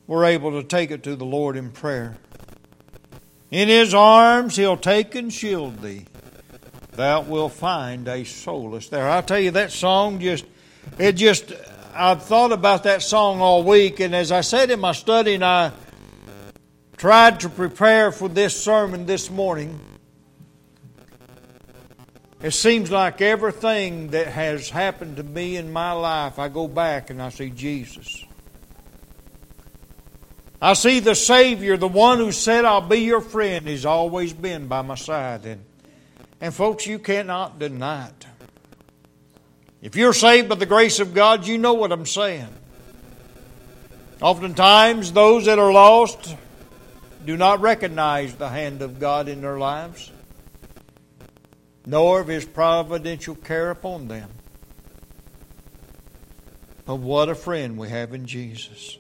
we're 0.07 0.25
able 0.25 0.53
to 0.53 0.63
take 0.63 0.91
it 0.91 1.03
to 1.05 1.17
the 1.17 1.25
Lord 1.25 1.57
in 1.57 1.71
prayer. 1.71 2.17
In 3.51 3.69
His 3.69 3.95
arms, 3.95 4.57
He'll 4.57 4.77
take 4.77 5.15
and 5.15 5.33
shield 5.33 5.81
thee 5.83 6.07
thou 6.97 7.21
wilt 7.21 7.53
find 7.53 8.09
a 8.09 8.25
solace 8.25 8.89
there. 8.89 9.09
I 9.09 9.21
tell 9.21 9.39
you, 9.39 9.53
that 9.53 9.71
song 9.71 10.19
just, 10.19 10.45
it 10.99 11.13
just, 11.13 11.53
I've 11.97 12.23
thought 12.23 12.53
about 12.53 12.83
that 12.83 13.03
song 13.03 13.41
all 13.41 13.63
week, 13.63 14.01
and 14.01 14.15
as 14.15 14.31
I 14.31 14.43
said 14.43 14.71
in 14.71 14.81
my 14.81 14.93
study, 14.93 15.35
and 15.35 15.45
I 15.45 15.73
tried 16.97 17.41
to 17.41 17.49
prepare 17.49 18.13
for 18.13 18.29
this 18.29 18.63
sermon 18.63 19.07
this 19.07 19.31
morning, 19.31 19.81
it 22.43 22.51
seems 22.51 22.91
like 22.91 23.21
everything 23.23 24.09
that 24.09 24.27
has 24.27 24.69
happened 24.69 25.17
to 25.17 25.23
me 25.23 25.57
in 25.57 25.73
my 25.73 25.93
life, 25.93 26.39
I 26.39 26.49
go 26.49 26.69
back 26.69 27.11
and 27.11 27.23
I 27.23 27.31
see 27.31 27.51
Jesus. 27.51 28.25
I 30.61 30.75
see 30.75 31.01
the 31.01 31.15
Savior, 31.15 31.77
the 31.77 31.89
one 31.89 32.19
who 32.19 32.33
said, 32.33 32.65
I'll 32.65 32.81
be 32.81 32.99
your 32.99 33.21
friend. 33.21 33.67
He's 33.67 33.87
always 33.87 34.33
been 34.33 34.69
by 34.69 34.83
my 34.83 34.95
side. 34.95 35.47
And 35.47 35.65
and 36.41 36.55
folks, 36.55 36.87
you 36.87 36.99
cannot 36.99 37.59
deny 37.59 38.09
it. 38.09 38.27
If 39.83 39.95
you're 39.97 40.13
saved 40.13 40.49
by 40.49 40.55
the 40.55 40.67
grace 40.67 41.01
of 41.01 41.15
God, 41.15 41.47
you 41.47 41.59
know 41.59 41.75
what 41.75 41.93
I'm 41.93 42.07
saying. 42.07 42.49
Oftentimes, 44.21 45.13
those 45.13 45.45
that 45.45 45.59
are 45.59 45.73
lost 45.73 46.35
do 47.25 47.37
not 47.37 47.61
recognize 47.61 48.35
the 48.35 48.49
hand 48.49 48.81
of 48.83 48.99
God 48.99 49.29
in 49.29 49.43
their 49.43 49.59
lives, 49.59 50.11
nor 51.85 52.21
of 52.21 52.29
His 52.29 52.45
providential 52.45 53.35
care 53.35 53.71
upon 53.71 54.09
them. 54.09 54.31
But 56.87 56.97
what 56.97 57.29
a 57.29 57.35
friend 57.35 57.77
we 57.77 57.89
have 57.89 58.15
in 58.15 58.27
Jesus. 58.27 58.97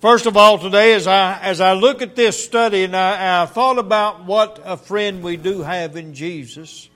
First 0.00 0.26
of 0.26 0.36
all, 0.36 0.58
today, 0.58 0.94
as 0.94 1.06
I, 1.06 1.38
as 1.40 1.60
I 1.60 1.74
look 1.74 2.02
at 2.02 2.16
this 2.16 2.42
study 2.42 2.84
and 2.84 2.96
I, 2.96 3.42
I 3.42 3.46
thought 3.46 3.78
about 3.78 4.24
what 4.24 4.60
a 4.64 4.76
friend 4.76 5.22
we 5.22 5.36
do 5.36 5.62
have 5.62 5.96
in 5.96 6.12
Jesus, 6.12 6.88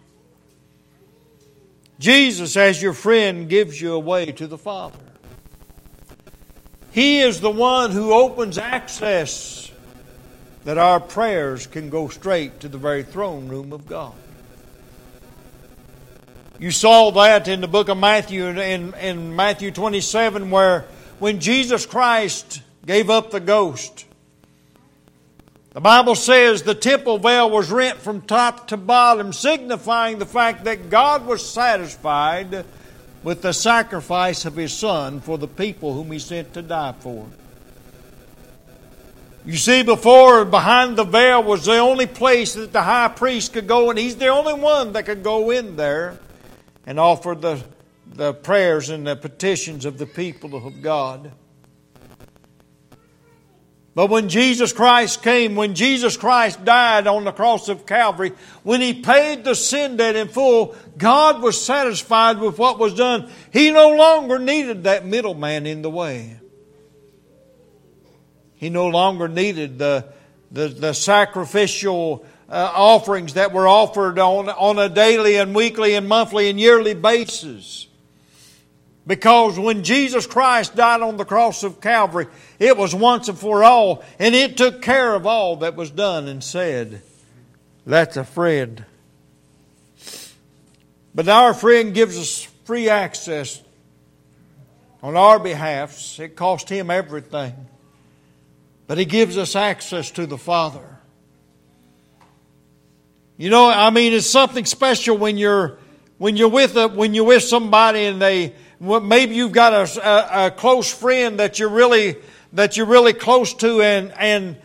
Jesus, 1.99 2.57
as 2.57 2.81
your 2.81 2.93
friend, 2.93 3.49
gives 3.49 3.81
you 3.81 3.95
a 3.95 3.99
way 3.99 4.33
to 4.33 4.47
the 4.47 4.59
Father. 4.59 4.99
He 6.90 7.21
is 7.21 7.40
the 7.40 7.50
one 7.50 7.90
who 7.90 8.12
opens 8.12 8.59
access 8.59 9.71
that 10.64 10.78
our 10.78 11.00
prayers 11.00 11.67
can 11.67 11.90
go 11.90 12.09
straight 12.09 12.61
to 12.61 12.69
the 12.69 12.78
very 12.78 13.02
throne 13.02 13.49
room 13.49 13.73
of 13.73 13.87
God. 13.87 14.14
You 16.59 16.71
saw 16.71 17.11
that 17.12 17.47
in 17.47 17.61
the 17.61 17.69
book 17.69 17.88
of 17.88 17.99
Matthew, 17.99 18.47
in, 18.47 18.95
in 18.95 19.37
Matthew 19.37 19.71
27, 19.71 20.50
where 20.50 20.87
when 21.19 21.40
Jesus 21.40 21.87
Christ 21.87 22.62
gave 22.88 23.11
up 23.11 23.31
the 23.31 23.38
ghost. 23.38 24.07
The 25.73 25.81
Bible 25.81 26.15
says 26.15 26.63
the 26.63 26.75
temple 26.75 27.19
veil 27.19 27.51
was 27.51 27.71
rent 27.71 27.99
from 27.99 28.23
top 28.23 28.69
to 28.69 28.77
bottom, 28.77 29.33
signifying 29.33 30.19
the 30.19 30.27
fact 30.27 30.65
that 30.65 30.89
God 30.89 31.27
was 31.27 31.49
satisfied 31.49 32.65
with 33.23 33.43
the 33.43 33.53
sacrifice 33.53 34.45
of 34.45 34.57
His 34.57 34.73
Son 34.73 35.21
for 35.21 35.37
the 35.37 35.49
people 35.49 35.93
whom 35.93 36.11
He 36.11 36.19
sent 36.19 36.55
to 36.55 36.63
die 36.63 36.95
for. 37.01 37.27
You 39.45 39.57
see, 39.57 39.83
before, 39.83 40.45
behind 40.45 40.97
the 40.97 41.05
veil 41.05 41.43
was 41.43 41.65
the 41.65 41.79
only 41.79 42.07
place 42.07 42.55
that 42.55 42.73
the 42.73 42.83
high 42.83 43.09
priest 43.09 43.53
could 43.53 43.67
go, 43.67 43.89
and 43.89 43.99
he's 43.99 44.17
the 44.17 44.29
only 44.29 44.53
one 44.53 44.93
that 44.93 45.07
could 45.07 45.23
go 45.23 45.51
in 45.51 45.77
there 45.77 46.19
and 46.87 47.01
offer 47.01 47.35
the, 47.35 47.63
the 48.13 48.35
prayers 48.35 48.91
and 48.91 49.07
the 49.07 49.17
petitions 49.17 49.87
of 49.87 49.97
the 49.97 50.07
people 50.07 50.55
of 50.55 50.83
God. 50.83 51.33
But 53.99 54.11
when 54.11 54.28
Jesus 54.28 54.73
Christ 54.73 55.25
came, 55.25 55.57
when 55.57 55.75
Jesus 55.75 56.17
Christ 56.17 56.64
died 56.64 57.09
on 57.09 57.25
the 57.25 57.33
cross 57.33 57.69
of 57.69 57.85
Calvary, 57.85 58.31
when 58.62 58.81
He 58.81 58.95
paid 58.95 59.43
the 59.43 59.57
sin 59.57 59.97
debt 59.97 60.14
in 60.14 60.28
full, 60.28 60.76
God 60.97 61.43
was 61.43 61.61
satisfied 61.61 62.38
with 62.38 62.61
what 62.61 62.78
was 62.78 62.95
done. 62.95 63.28
He 63.52 63.73
no 63.73 63.97
longer 63.97 64.38
needed 64.38 64.85
that 64.85 65.05
middleman 65.05 65.67
in 65.67 65.83
the 65.83 65.90
way. 65.90 66.38
He 68.55 68.71
no 68.71 68.87
longer 68.87 69.26
needed 69.26 69.81
the, 69.81 70.05
the, 70.52 70.69
the 70.69 70.93
sacrificial 70.93 72.25
uh, 72.49 72.71
offerings 72.73 73.35
that 73.35 73.52
were 73.52 73.67
offered 73.67 74.21
on, 74.21 74.49
on 74.49 74.78
a 74.78 74.88
daily 74.88 75.38
and 75.38 75.57
weekly 75.57 75.97
and 75.97 76.09
monthly 76.09 76.49
and 76.49 76.61
yearly 76.61 76.95
basis. 76.95 77.88
Because 79.09 79.59
when 79.59 79.85
Jesus 79.85 80.27
Christ 80.27 80.77
died 80.77 81.00
on 81.00 81.17
the 81.17 81.25
cross 81.25 81.62
of 81.62 81.81
Calvary, 81.81 82.27
it 82.59 82.77
was 82.77 82.95
once 82.95 83.31
and 83.31 83.38
for 83.38 83.65
all, 83.65 84.05
and 84.19 84.35
it 84.35 84.59
took 84.59 84.83
care 84.83 85.15
of 85.15 85.27
all 85.27 85.57
that 85.57 85.77
was 85.77 85.91
done 85.91 86.29
and 86.29 86.45
said. 86.45 87.00
That's 87.87 88.19
a 88.19 88.25
friend. 88.25 88.85
But 91.15 91.27
our 91.27 91.55
friend 91.55 91.95
gives 91.95 92.19
us 92.19 92.43
free 92.67 92.91
access 92.91 93.62
on 95.03 95.17
our 95.17 95.38
behalf. 95.38 96.21
It 96.21 96.37
cost 96.37 96.69
him 96.69 96.91
everything. 96.91 97.55
But 98.87 98.99
he 98.99 99.07
gives 99.07 99.38
us 99.38 99.57
access 99.57 100.11
to 100.12 100.27
the 100.27 100.37
Father. 100.37 100.85
You 103.38 103.49
know, 103.49 103.71
I 103.71 103.88
mean, 103.88 104.12
it's 104.12 104.27
something 104.27 104.67
special 104.67 105.17
when 105.17 105.38
you're 105.38 105.79
when 106.19 106.37
you're 106.37 106.49
with 106.49 106.77
a, 106.77 106.88
when 106.88 107.15
you're 107.15 107.25
with 107.25 107.45
somebody 107.45 108.05
and 108.05 108.21
they 108.21 108.53
maybe 108.80 109.35
you've 109.35 109.52
got 109.52 109.73
a, 109.73 110.08
a, 110.08 110.47
a, 110.47 110.50
close 110.50 110.92
friend 110.92 111.40
that 111.40 111.58
you're 111.58 111.68
really 111.68 112.16
that 112.52 112.76
you're 112.76 112.87
really 112.87 113.12
close 113.12 113.54
to 113.54 113.82
and 113.82 114.12
and 114.18 114.56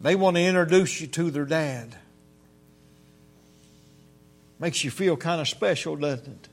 they 0.00 0.16
want 0.16 0.36
to 0.36 0.42
introduce 0.42 1.00
you 1.00 1.06
to 1.06 1.30
their 1.30 1.44
dad. 1.44 1.94
Makes 4.58 4.84
you 4.84 4.90
feel 4.90 5.16
kind 5.16 5.40
of 5.40 5.48
special 5.48 5.96
doesn't 5.96 6.26
it? 6.26 6.48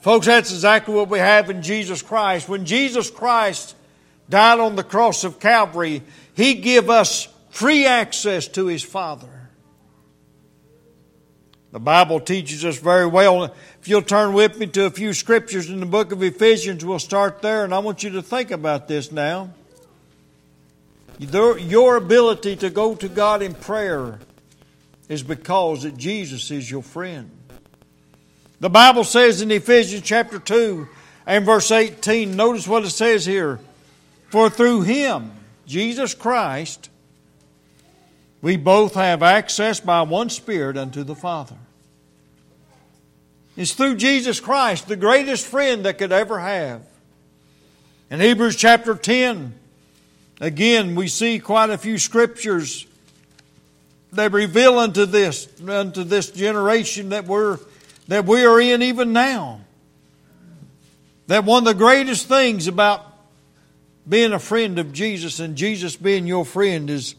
Folks 0.00 0.26
that's 0.26 0.52
exactly 0.52 0.94
what 0.94 1.08
we 1.08 1.18
have 1.18 1.50
in 1.50 1.62
jesus 1.62 2.02
christ. 2.02 2.48
When 2.48 2.64
jesus 2.64 3.10
christ 3.10 3.74
died 4.28 4.60
on 4.60 4.76
the 4.76 4.84
cross 4.84 5.24
of 5.24 5.40
calvary 5.40 6.02
he 6.34 6.54
gave 6.54 6.88
us 6.88 7.26
free 7.50 7.84
access 7.84 8.46
to 8.48 8.66
his 8.66 8.82
father 8.82 9.39
the 11.72 11.78
Bible 11.80 12.20
teaches 12.20 12.64
us 12.64 12.78
very 12.78 13.06
well. 13.06 13.44
If 13.44 13.86
you'll 13.86 14.02
turn 14.02 14.32
with 14.32 14.58
me 14.58 14.66
to 14.68 14.86
a 14.86 14.90
few 14.90 15.12
scriptures 15.12 15.70
in 15.70 15.80
the 15.80 15.86
book 15.86 16.10
of 16.12 16.22
Ephesians, 16.22 16.84
we'll 16.84 16.98
start 16.98 17.42
there, 17.42 17.64
and 17.64 17.72
I 17.72 17.78
want 17.78 18.02
you 18.02 18.10
to 18.10 18.22
think 18.22 18.50
about 18.50 18.88
this 18.88 19.12
now. 19.12 19.50
Your 21.18 21.96
ability 21.96 22.56
to 22.56 22.70
go 22.70 22.94
to 22.94 23.08
God 23.08 23.42
in 23.42 23.54
prayer 23.54 24.18
is 25.08 25.22
because 25.22 25.82
that 25.82 25.96
Jesus 25.96 26.50
is 26.50 26.70
your 26.70 26.82
friend. 26.82 27.30
The 28.58 28.70
Bible 28.70 29.04
says 29.04 29.40
in 29.40 29.50
Ephesians 29.50 30.02
chapter 30.02 30.38
2 30.38 30.88
and 31.26 31.44
verse 31.44 31.70
18, 31.70 32.36
notice 32.36 32.66
what 32.66 32.84
it 32.84 32.90
says 32.90 33.26
here. 33.26 33.60
For 34.28 34.50
through 34.50 34.82
him, 34.82 35.32
Jesus 35.66 36.14
Christ, 36.14 36.90
we 38.42 38.56
both 38.56 38.94
have 38.94 39.22
access 39.22 39.80
by 39.80 40.02
one 40.02 40.30
Spirit 40.30 40.76
unto 40.76 41.02
the 41.04 41.14
Father. 41.14 41.56
It's 43.56 43.72
through 43.72 43.96
Jesus 43.96 44.40
Christ, 44.40 44.88
the 44.88 44.96
greatest 44.96 45.46
friend 45.46 45.84
that 45.84 45.98
could 45.98 46.12
ever 46.12 46.38
have. 46.38 46.82
In 48.10 48.20
Hebrews 48.20 48.56
chapter 48.56 48.94
10, 48.94 49.54
again, 50.40 50.94
we 50.94 51.08
see 51.08 51.38
quite 51.38 51.70
a 51.70 51.78
few 51.78 51.98
scriptures 51.98 52.86
that 54.12 54.32
reveal 54.32 54.78
unto 54.78 55.04
this, 55.06 55.48
unto 55.68 56.04
this 56.04 56.30
generation 56.30 57.10
that 57.10 57.26
we're 57.26 57.58
that 58.10 58.26
we 58.26 58.44
are 58.44 58.60
in 58.60 58.82
even 58.82 59.12
now. 59.12 59.60
That 61.28 61.44
one 61.44 61.64
of 61.64 61.64
the 61.64 61.78
greatest 61.78 62.26
things 62.26 62.66
about 62.66 63.06
being 64.08 64.32
a 64.32 64.40
friend 64.40 64.80
of 64.80 64.92
Jesus 64.92 65.38
and 65.38 65.54
Jesus 65.54 65.94
being 65.94 66.26
your 66.26 66.44
friend 66.44 66.90
is 66.90 67.14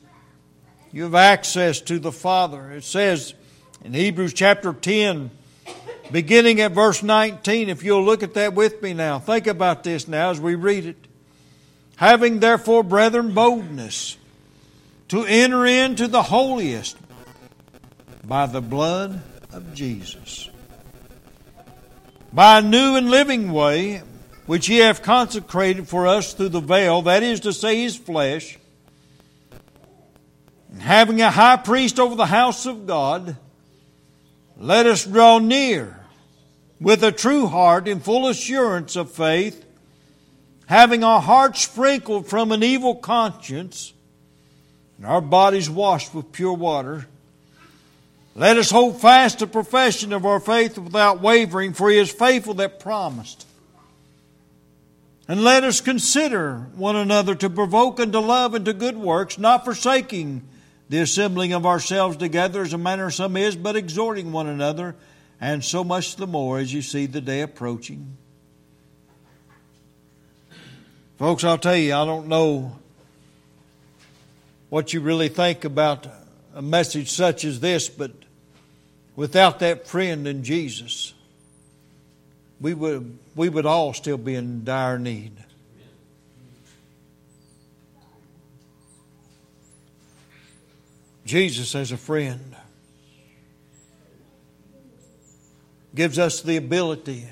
you 0.91 1.03
have 1.03 1.15
access 1.15 1.79
to 1.81 1.99
the 1.99 2.11
Father. 2.11 2.71
It 2.71 2.83
says 2.83 3.33
in 3.83 3.93
Hebrews 3.93 4.33
chapter 4.33 4.73
10, 4.73 5.31
beginning 6.11 6.59
at 6.59 6.73
verse 6.73 7.01
19, 7.01 7.69
if 7.69 7.83
you'll 7.83 8.03
look 8.03 8.23
at 8.23 8.33
that 8.33 8.53
with 8.53 8.81
me 8.81 8.93
now, 8.93 9.19
think 9.19 9.47
about 9.47 9.83
this 9.83 10.07
now 10.07 10.31
as 10.31 10.39
we 10.39 10.55
read 10.55 10.85
it. 10.85 10.97
Having 11.95 12.39
therefore, 12.39 12.83
brethren, 12.83 13.33
boldness 13.33 14.17
to 15.07 15.23
enter 15.25 15.65
into 15.65 16.07
the 16.07 16.23
holiest 16.23 16.97
by 18.23 18.45
the 18.45 18.61
blood 18.61 19.21
of 19.53 19.73
Jesus, 19.73 20.49
by 22.33 22.59
a 22.59 22.61
new 22.61 22.95
and 22.95 23.09
living 23.09 23.51
way, 23.51 24.01
which 24.45 24.67
he 24.67 24.77
hath 24.77 25.03
consecrated 25.03 25.87
for 25.87 26.07
us 26.07 26.33
through 26.33 26.49
the 26.49 26.59
veil, 26.59 27.03
that 27.03 27.23
is 27.23 27.41
to 27.41 27.53
say, 27.53 27.81
his 27.81 27.95
flesh 27.95 28.57
having 30.79 31.21
a 31.21 31.31
high 31.31 31.57
priest 31.57 31.99
over 31.99 32.15
the 32.15 32.25
house 32.25 32.65
of 32.65 32.87
God, 32.87 33.35
let 34.57 34.85
us 34.85 35.05
draw 35.05 35.39
near 35.39 35.99
with 36.79 37.03
a 37.03 37.11
true 37.11 37.47
heart 37.47 37.87
in 37.87 37.99
full 37.99 38.27
assurance 38.27 38.95
of 38.95 39.11
faith, 39.11 39.65
having 40.67 41.03
our 41.03 41.21
hearts 41.21 41.61
sprinkled 41.61 42.27
from 42.27 42.51
an 42.51 42.63
evil 42.63 42.95
conscience 42.95 43.93
and 44.97 45.05
our 45.05 45.21
bodies 45.21 45.69
washed 45.69 46.13
with 46.13 46.31
pure 46.31 46.53
water. 46.53 47.07
Let 48.35 48.57
us 48.57 48.71
hold 48.71 49.01
fast 49.01 49.39
the 49.39 49.47
profession 49.47 50.13
of 50.13 50.25
our 50.25 50.39
faith 50.39 50.77
without 50.77 51.21
wavering, 51.21 51.73
for 51.73 51.89
he 51.89 51.97
is 51.97 52.11
faithful 52.11 52.53
that 52.55 52.79
promised. 52.79 53.45
And 55.27 55.43
let 55.43 55.63
us 55.63 55.81
consider 55.81 56.67
one 56.75 56.95
another 56.95 57.35
to 57.35 57.49
provoke 57.49 57.99
unto 57.99 58.19
love 58.19 58.53
and 58.53 58.63
to 58.65 58.73
good 58.73 58.97
works, 58.97 59.37
not 59.37 59.65
forsaking 59.65 60.47
the 60.91 60.99
assembling 60.99 61.53
of 61.53 61.65
ourselves 61.65 62.17
together 62.17 62.63
as 62.63 62.73
a 62.73 62.77
manner 62.77 63.09
some 63.09 63.37
is, 63.37 63.55
but 63.55 63.77
exhorting 63.77 64.33
one 64.33 64.47
another, 64.47 64.93
and 65.39 65.63
so 65.63 65.85
much 65.85 66.17
the 66.17 66.27
more 66.27 66.59
as 66.59 66.73
you 66.73 66.81
see 66.81 67.05
the 67.05 67.21
day 67.21 67.39
approaching. 67.39 68.17
Folks, 71.17 71.45
I'll 71.45 71.57
tell 71.57 71.77
you, 71.77 71.93
I 71.93 72.03
don't 72.03 72.27
know 72.27 72.75
what 74.69 74.91
you 74.91 74.99
really 74.99 75.29
think 75.29 75.63
about 75.63 76.07
a 76.53 76.61
message 76.61 77.09
such 77.09 77.45
as 77.45 77.61
this, 77.61 77.87
but 77.87 78.11
without 79.15 79.59
that 79.59 79.87
friend 79.87 80.27
in 80.27 80.43
Jesus, 80.43 81.13
we 82.59 82.73
would, 82.73 83.17
we 83.33 83.47
would 83.47 83.65
all 83.65 83.93
still 83.93 84.17
be 84.17 84.35
in 84.35 84.65
dire 84.65 84.99
need. 84.99 85.31
Jesus 91.31 91.75
as 91.75 91.93
a 91.93 91.97
friend 91.97 92.57
gives 95.95 96.19
us 96.19 96.41
the 96.41 96.57
ability 96.57 97.25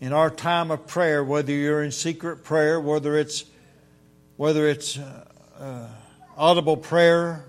in 0.00 0.12
our 0.12 0.28
time 0.28 0.72
of 0.72 0.88
prayer, 0.88 1.22
whether 1.22 1.52
you're 1.52 1.84
in 1.84 1.92
secret 1.92 2.42
prayer, 2.42 2.80
whether 2.80 3.16
it's 3.16 3.44
whether 4.36 4.66
it's 4.66 4.98
uh, 4.98 5.24
uh, 5.60 5.88
audible 6.36 6.76
prayer, 6.76 7.44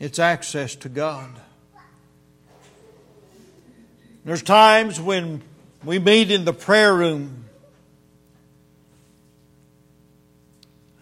it's 0.00 0.18
access 0.18 0.74
to 0.76 0.88
God. 0.88 1.28
There's 4.24 4.42
times 4.42 4.98
when 4.98 5.42
we 5.84 5.98
meet 5.98 6.30
in 6.30 6.46
the 6.46 6.54
prayer 6.54 6.96
room 6.96 7.43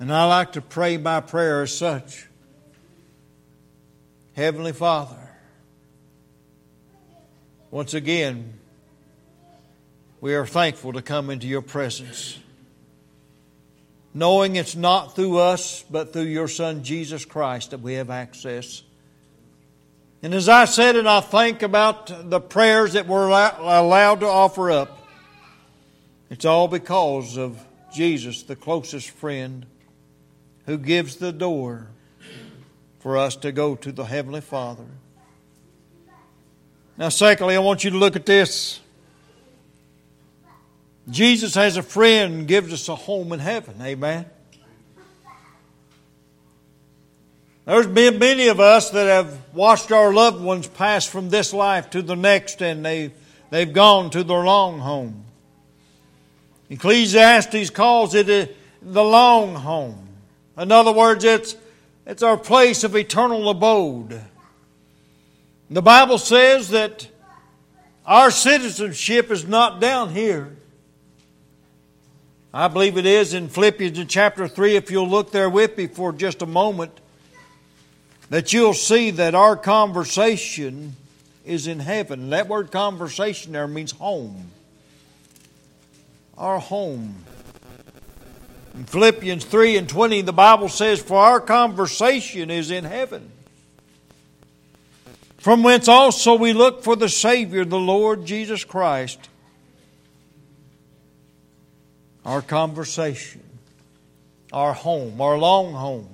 And 0.02 0.12
I 0.12 0.24
like 0.24 0.54
to 0.54 0.60
pray 0.60 0.96
my 0.96 1.20
prayer 1.20 1.62
as 1.62 1.78
such 1.78 2.26
Heavenly 4.32 4.72
Father, 4.72 5.30
once 7.70 7.94
again, 7.94 8.52
we 10.20 10.34
are 10.34 10.44
thankful 10.44 10.94
to 10.94 11.02
come 11.02 11.30
into 11.30 11.46
your 11.46 11.62
presence. 11.62 12.36
Knowing 14.12 14.56
it's 14.56 14.74
not 14.74 15.14
through 15.14 15.38
us, 15.38 15.84
but 15.88 16.12
through 16.12 16.22
your 16.22 16.48
Son 16.48 16.82
Jesus 16.82 17.24
Christ 17.24 17.70
that 17.70 17.80
we 17.80 17.92
have 17.92 18.10
access. 18.10 18.82
And 20.20 20.34
as 20.34 20.48
I 20.48 20.64
said, 20.64 20.96
and 20.96 21.08
I 21.08 21.20
think 21.20 21.62
about 21.62 22.28
the 22.28 22.40
prayers 22.40 22.94
that 22.94 23.06
we're 23.06 23.28
allowed 23.28 24.18
to 24.18 24.26
offer 24.26 24.72
up, 24.72 25.06
it's 26.28 26.44
all 26.44 26.66
because 26.66 27.38
of 27.38 27.64
Jesus, 27.94 28.42
the 28.42 28.56
closest 28.56 29.10
friend 29.10 29.66
who 30.66 30.78
gives 30.78 31.16
the 31.16 31.32
door 31.32 31.88
for 33.00 33.16
us 33.16 33.36
to 33.36 33.52
go 33.52 33.74
to 33.76 33.92
the 33.92 34.04
Heavenly 34.04 34.40
Father. 34.40 34.84
Now, 36.96 37.08
secondly, 37.08 37.56
I 37.56 37.58
want 37.58 37.84
you 37.84 37.90
to 37.90 37.96
look 37.96 38.16
at 38.16 38.26
this. 38.26 38.80
Jesus 41.10 41.54
has 41.54 41.76
a 41.76 41.82
friend 41.82 42.46
gives 42.46 42.72
us 42.72 42.88
a 42.88 42.94
home 42.94 43.32
in 43.32 43.40
heaven. 43.40 43.74
Amen. 43.82 44.26
There's 47.64 47.86
been 47.86 48.18
many 48.18 48.48
of 48.48 48.60
us 48.60 48.90
that 48.90 49.06
have 49.06 49.38
watched 49.52 49.92
our 49.92 50.12
loved 50.12 50.42
ones 50.42 50.66
pass 50.66 51.06
from 51.06 51.30
this 51.30 51.52
life 51.52 51.90
to 51.90 52.02
the 52.02 52.16
next 52.16 52.60
and 52.60 52.84
they, 52.84 53.12
they've 53.50 53.72
gone 53.72 54.10
to 54.10 54.24
their 54.24 54.44
long 54.44 54.80
home. 54.80 55.24
Ecclesiastes 56.70 57.70
calls 57.70 58.14
it 58.14 58.28
a, 58.28 58.48
the 58.80 59.04
long 59.04 59.54
home. 59.54 60.08
In 60.58 60.70
other 60.70 60.92
words, 60.92 61.24
it's, 61.24 61.56
it's 62.06 62.22
our 62.22 62.36
place 62.36 62.84
of 62.84 62.94
eternal 62.94 63.48
abode. 63.48 64.20
The 65.70 65.82
Bible 65.82 66.18
says 66.18 66.68
that 66.70 67.08
our 68.04 68.30
citizenship 68.30 69.30
is 69.30 69.46
not 69.46 69.80
down 69.80 70.10
here. 70.10 70.54
I 72.52 72.68
believe 72.68 72.98
it 72.98 73.06
is 73.06 73.32
in 73.32 73.48
Philippians 73.48 74.04
chapter 74.08 74.46
3, 74.46 74.76
if 74.76 74.90
you'll 74.90 75.08
look 75.08 75.30
there 75.30 75.48
with 75.48 75.78
me 75.78 75.86
for 75.86 76.12
just 76.12 76.42
a 76.42 76.46
moment 76.46 76.92
that 78.28 78.52
you'll 78.52 78.74
see 78.74 79.10
that 79.12 79.34
our 79.34 79.56
conversation 79.56 80.96
is 81.46 81.66
in 81.66 81.80
heaven. 81.80 82.30
That 82.30 82.48
word 82.48 82.70
conversation 82.70 83.52
there 83.52 83.66
means 83.66 83.92
home. 83.92 84.50
Our 86.36 86.58
home. 86.58 87.24
In 88.74 88.84
Philippians 88.84 89.44
3 89.44 89.76
and 89.76 89.88
20, 89.88 90.22
the 90.22 90.32
Bible 90.32 90.68
says, 90.68 91.00
For 91.00 91.18
our 91.18 91.40
conversation 91.40 92.50
is 92.50 92.70
in 92.70 92.84
heaven. 92.84 93.30
From 95.38 95.62
whence 95.62 95.88
also 95.88 96.36
we 96.36 96.52
look 96.52 96.82
for 96.82 96.96
the 96.96 97.08
Savior, 97.08 97.64
the 97.64 97.78
Lord 97.78 98.24
Jesus 98.24 98.64
Christ. 98.64 99.28
Our 102.24 102.40
conversation, 102.40 103.42
our 104.52 104.72
home, 104.72 105.20
our 105.20 105.36
long 105.36 105.72
home 105.72 106.08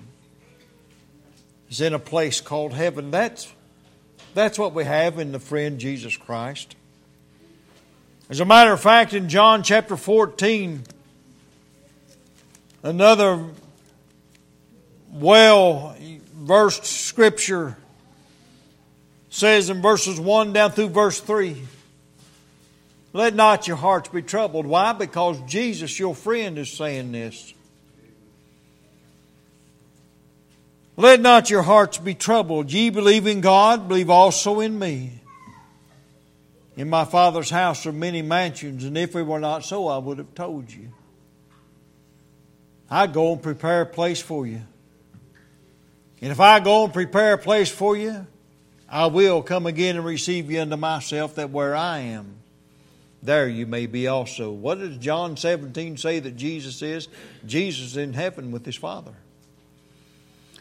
is 1.71 1.83
in 1.83 1.93
a 1.93 1.99
place 1.99 2.41
called 2.41 2.73
heaven. 2.73 3.11
That's, 3.11 3.53
that's 4.35 4.59
what 4.59 4.73
we 4.73 4.85
have 4.85 5.19
in 5.19 5.33
the 5.33 5.39
friend 5.39 5.79
Jesus 5.79 6.17
Christ. 6.17 6.75
As 8.31 8.41
a 8.41 8.47
matter 8.47 8.73
of 8.73 8.81
fact, 8.81 9.13
in 9.13 9.29
John 9.29 9.63
chapter 9.63 9.97
14, 9.97 10.83
another 12.83 13.45
well 15.13 15.97
versed 16.35 16.85
scripture 16.85 17.77
says 19.31 19.71
in 19.71 19.83
verses 19.83 20.19
1 20.19 20.53
down 20.53 20.73
through 20.73 20.89
verse 20.89 21.21
3 21.21 21.57
Let 23.13 23.35
not 23.35 23.69
your 23.69 23.77
hearts 23.77 24.09
be 24.09 24.23
troubled. 24.23 24.67
Why? 24.67 24.93
Because 24.93 25.41
Jesus, 25.43 25.99
your 25.99 26.15
friend, 26.15 26.59
is 26.59 26.71
saying 26.71 27.13
this. 27.13 27.55
Let 30.97 31.21
not 31.21 31.49
your 31.49 31.63
hearts 31.63 31.99
be 31.99 32.15
troubled. 32.15 32.73
Ye 32.73 32.91
believe 32.91 33.29
in 33.29 33.41
God, 33.41 33.87
believe 33.87 34.11
also 34.11 34.59
in 34.59 34.77
me. 34.77 35.21
In 36.77 36.91
my 36.91 37.05
Father's 37.05 37.51
house 37.51 37.87
are 37.87 37.93
many 37.93 38.23
mansions, 38.23 38.85
and 38.85 38.99
if 38.99 39.15
it 39.15 39.23
were 39.23 39.39
not 39.39 39.65
so, 39.65 39.87
I 39.87 39.99
would 39.99 40.19
have 40.19 40.35
told 40.35 40.73
you. 40.73 40.93
I 42.91 43.07
go 43.07 43.33
and 43.33 43.43
prepare 43.43 43.83
a 43.83 43.87
place 43.87 44.21
for 44.21 44.47
you. 44.47 44.63
And 46.21 46.33
if 46.33 46.41
I 46.41 46.61
go 46.61 46.85
and 46.85 46.93
prepare 46.93 47.35
a 47.35 47.39
place 47.39 47.71
for 47.71 47.97
you, 47.97 48.27
I 48.89 49.07
will 49.07 49.43
come 49.43 49.67
again 49.67 49.97
and 49.97 50.05
receive 50.05 50.51
you 50.51 50.61
unto 50.61 50.77
myself, 50.77 51.35
that 51.35 51.51
where 51.51 51.77
I 51.77 51.99
am, 51.99 52.37
there 53.23 53.49
you 53.49 53.67
may 53.67 53.87
be 53.87 54.09
also. 54.09 54.51
What 54.51 54.79
does 54.79 54.97
John 54.97 55.37
17 55.37 55.97
say 55.97 56.19
that 56.21 56.37
Jesus 56.37 56.81
is? 56.83 57.09
Jesus 57.47 57.89
is 57.89 57.97
in 57.97 58.15
heaven 58.15 58.51
with 58.51 58.65
his 58.65 58.77
Father. 58.77 59.15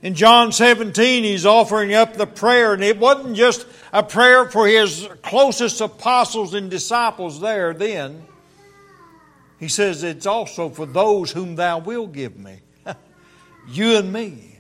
In 0.03 0.13
John 0.13 0.51
17, 0.51 1.23
he's 1.23 1.45
offering 1.45 1.93
up 1.93 2.15
the 2.15 2.27
prayer, 2.27 2.73
and 2.73 2.83
it 2.83 2.99
wasn't 2.99 3.35
just 3.35 3.65
a 3.91 4.03
prayer 4.03 4.45
for 4.49 4.67
his 4.67 5.07
closest 5.23 5.81
apostles 5.81 6.53
and 6.53 6.69
disciples 6.69 7.39
there 7.39 7.73
then. 7.73 8.23
He 9.59 9.67
says 9.67 10.03
it's 10.03 10.25
also 10.25 10.69
for 10.69 10.85
those 10.85 11.31
whom 11.31 11.55
thou 11.55 11.79
wilt 11.79 12.13
give 12.13 12.37
me, 12.37 12.59
you 13.67 13.97
and 13.97 14.13
me. 14.13 14.59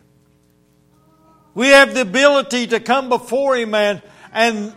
We 1.53 1.67
have 1.69 1.93
the 1.93 2.01
ability 2.01 2.67
to 2.67 2.79
come 2.79 3.09
before 3.09 3.55
him 3.55 3.73
and, 3.73 4.01
and 4.31 4.73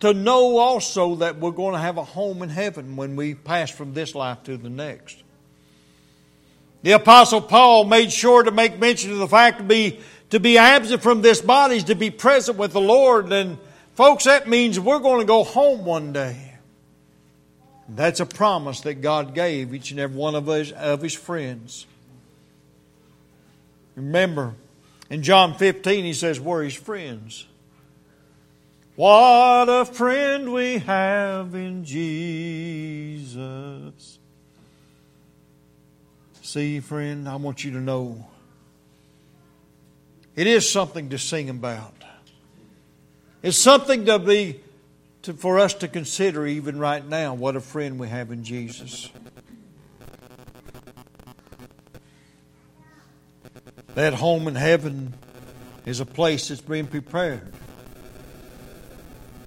to 0.00 0.12
know 0.12 0.58
also 0.58 1.16
that 1.16 1.38
we're 1.38 1.52
going 1.52 1.74
to 1.74 1.80
have 1.80 1.96
a 1.96 2.04
home 2.04 2.42
in 2.42 2.48
heaven 2.48 2.96
when 2.96 3.16
we 3.16 3.34
pass 3.34 3.70
from 3.70 3.94
this 3.94 4.14
life 4.14 4.42
to 4.44 4.56
the 4.56 4.68
next. 4.68 5.22
The 6.82 6.92
Apostle 6.92 7.40
Paul 7.40 7.84
made 7.84 8.12
sure 8.12 8.42
to 8.42 8.50
make 8.50 8.78
mention 8.78 9.12
of 9.12 9.18
the 9.18 9.28
fact 9.28 9.58
to 9.58 9.64
be, 9.64 10.00
to 10.30 10.38
be 10.38 10.58
absent 10.58 11.02
from 11.02 11.22
this 11.22 11.40
body 11.40 11.76
is 11.76 11.84
to 11.84 11.94
be 11.94 12.10
present 12.10 12.58
with 12.58 12.72
the 12.72 12.80
Lord. 12.80 13.32
And 13.32 13.56
folks, 13.94 14.24
that 14.24 14.48
means 14.48 14.78
we're 14.78 14.98
going 14.98 15.20
to 15.20 15.26
go 15.26 15.44
home 15.44 15.84
one 15.84 16.12
day. 16.12 16.53
That's 17.88 18.20
a 18.20 18.26
promise 18.26 18.80
that 18.82 19.02
God 19.02 19.34
gave 19.34 19.74
each 19.74 19.90
and 19.90 20.00
every 20.00 20.16
one 20.16 20.34
of 20.34 20.46
his, 20.46 20.72
of 20.72 21.02
his 21.02 21.14
friends. 21.14 21.86
Remember, 23.94 24.54
in 25.10 25.22
John 25.22 25.54
15, 25.54 26.04
he 26.04 26.14
says, 26.14 26.40
We're 26.40 26.64
his 26.64 26.74
friends. 26.74 27.46
What 28.96 29.68
a 29.68 29.84
friend 29.84 30.52
we 30.52 30.78
have 30.78 31.54
in 31.54 31.84
Jesus. 31.84 33.38
See, 36.42 36.80
friend, 36.80 37.28
I 37.28 37.36
want 37.36 37.64
you 37.64 37.72
to 37.72 37.80
know 37.80 38.28
it 40.36 40.46
is 40.46 40.70
something 40.70 41.10
to 41.10 41.18
sing 41.18 41.50
about. 41.50 41.92
It's 43.42 43.58
something 43.58 44.06
to 44.06 44.18
be 44.18 44.60
to, 45.24 45.32
for 45.32 45.58
us 45.58 45.74
to 45.74 45.88
consider 45.88 46.46
even 46.46 46.78
right 46.78 47.06
now 47.06 47.34
what 47.34 47.56
a 47.56 47.60
friend 47.60 47.98
we 47.98 48.08
have 48.08 48.30
in 48.30 48.44
Jesus. 48.44 49.10
That 53.94 54.14
home 54.14 54.48
in 54.48 54.54
heaven 54.54 55.14
is 55.86 56.00
a 56.00 56.06
place 56.06 56.48
that's 56.48 56.60
being 56.60 56.86
prepared. 56.86 57.52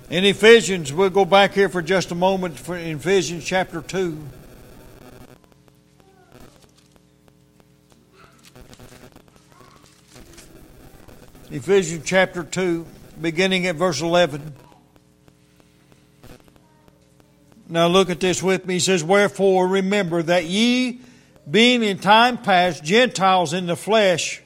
In 0.10 0.24
Ephesians, 0.24 0.94
we'll 0.94 1.10
go 1.10 1.26
back 1.26 1.54
here 1.54 1.70
for 1.70 1.82
just 1.82 2.12
a 2.12 2.16
moment 2.16 2.58
for 2.58 2.78
Ephesians 2.78 3.44
chapter 3.44 3.82
2. 3.82 4.26
Ephesians 11.52 12.04
chapter 12.06 12.44
2, 12.44 12.86
beginning 13.22 13.68
at 13.68 13.76
verse 13.76 14.02
11. 14.02 14.54
Now 17.70 17.88
look 17.88 18.10
at 18.10 18.20
this 18.20 18.42
with 18.42 18.66
me. 18.66 18.76
He 18.76 18.80
says, 18.80 19.04
Wherefore 19.04 19.68
remember 19.68 20.24
that 20.24 20.46
ye, 20.46 21.02
being 21.50 21.84
in 21.84 22.00
time 22.00 22.38
past 22.38 22.84
Gentiles 22.84 23.54
in 23.54 23.66
the 23.66 23.76
flesh, 23.76 24.42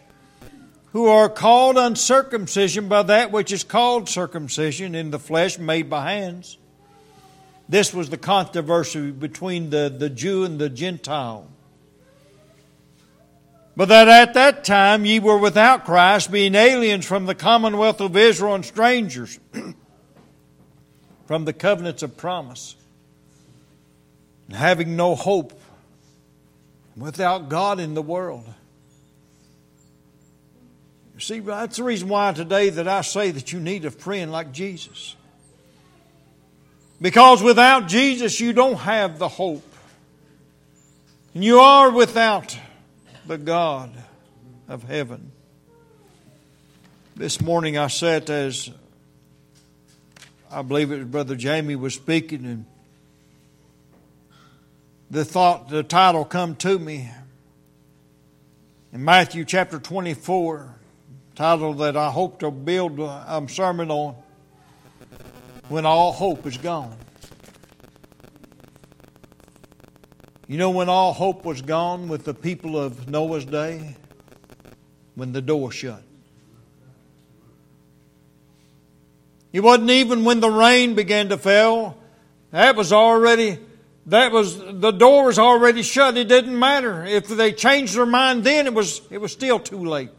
who 0.92 1.08
are 1.08 1.30
called 1.30 1.78
uncircumcision 1.78 2.90
by 2.90 3.04
that 3.04 3.32
which 3.32 3.52
is 3.52 3.64
called 3.64 4.10
circumcision 4.10 4.96
in 4.96 5.12
the 5.12 5.20
flesh 5.20 5.58
made 5.58 5.90
by 5.90 6.12
hands. 6.12 6.58
This 7.70 7.94
was 7.94 8.10
the 8.10 8.18
controversy 8.18 9.12
between 9.12 9.70
the, 9.70 9.94
the 9.96 10.10
Jew 10.10 10.44
and 10.44 10.60
the 10.60 10.70
Gentile. 10.70 11.48
But 13.78 13.88
that 13.88 14.10
at 14.10 14.34
that 14.34 14.66
time 14.66 15.06
ye 15.06 15.20
were 15.20 15.38
without 15.38 15.86
Christ, 15.86 16.32
being 16.32 16.56
aliens 16.56 17.06
from 17.06 17.26
the 17.26 17.36
commonwealth 17.36 18.02
of 18.02 18.18
Israel 18.18 18.56
and 18.56 18.66
strangers 18.66 19.40
from 21.26 21.46
the 21.46 21.54
covenants 21.54 22.04
of 22.04 22.18
promise, 22.18 22.76
and 24.52 24.60
having 24.60 24.98
no 24.98 25.16
hope, 25.16 25.58
without 26.98 27.48
God 27.48 27.80
in 27.80 27.94
the 27.94 28.02
world. 28.02 28.44
You 31.14 31.22
see, 31.22 31.40
that's 31.40 31.78
the 31.78 31.86
reason 31.86 32.10
why 32.10 32.34
today 32.34 32.70
that 32.70 32.86
I 32.86 33.00
say 33.00 33.32
that 33.32 33.54
you 33.54 33.62
need 33.62 33.86
a 33.86 33.92
friend 33.92 34.30
like 34.30 34.52
Jesus. 34.52 35.16
Because 37.00 37.42
without 37.42 37.88
Jesus, 37.88 38.42
you 38.42 38.52
don't 38.52 38.76
have 38.76 39.20
the 39.20 39.30
hope. 39.30 39.64
And 41.34 41.46
you 41.46 41.60
are 41.62 41.90
without 41.90 42.58
the 43.26 43.38
God 43.38 43.90
of 44.68 44.84
heaven. 44.84 45.32
This 47.16 47.40
morning 47.40 47.78
I 47.78 47.88
sat 47.88 48.30
as 48.30 48.70
I 50.52 50.62
believe 50.62 50.92
it 50.92 50.98
was 50.98 51.08
Brother 51.08 51.38
Jamie 51.38 51.78
was 51.78 51.94
speaking, 51.94 52.46
and 52.46 52.66
the 55.12 55.26
thought, 55.26 55.68
the 55.68 55.84
title 55.84 56.24
come 56.24 56.56
to 56.56 56.80
me 56.80 57.12
in 58.94 59.04
Matthew 59.04 59.44
chapter 59.44 59.78
24, 59.78 60.74
title 61.36 61.74
that 61.76 61.98
I 61.98 62.10
hope 62.10 62.40
to 62.40 62.50
build 62.50 62.98
a 62.98 63.46
sermon 63.50 63.92
on 63.92 64.16
when 65.68 65.86
all 65.86 66.14
hope 66.14 66.46
is 66.46 66.58
gone. 66.58 66.96
You 70.48 70.58
know 70.58 70.70
when 70.70 70.88
all 70.88 71.12
hope 71.12 71.44
was 71.44 71.62
gone 71.62 72.08
with 72.08 72.24
the 72.24 72.34
people 72.34 72.80
of 72.80 73.10
Noah's 73.10 73.44
day? 73.44 73.98
When 75.16 75.34
the 75.34 75.42
door 75.42 75.74
shut. 75.74 76.02
It 79.52 79.60
wasn't 79.60 79.90
even 79.90 80.24
when 80.24 80.40
the 80.40 80.50
rain 80.50 80.96
began 80.96 81.28
to 81.30 81.38
fall. 81.38 81.98
That 82.52 82.78
was 82.78 82.94
already 82.94 83.60
that 84.08 84.32
was 84.32 84.58
the 84.58 84.92
door 84.92 85.26
was 85.26 85.40
already 85.40 85.84
shut. 85.84 86.18
It 86.18 86.28
didn't 86.28 86.58
matter. 86.58 87.06
If 87.06 87.28
they 87.28 87.52
changed 87.52 87.96
their 87.96 88.06
mind 88.06 88.44
then 88.44 88.68
it 88.68 88.74
was 88.74 89.02
it 89.10 89.20
was 89.20 89.32
still 89.32 89.60
too 89.60 89.86
late. 89.86 90.10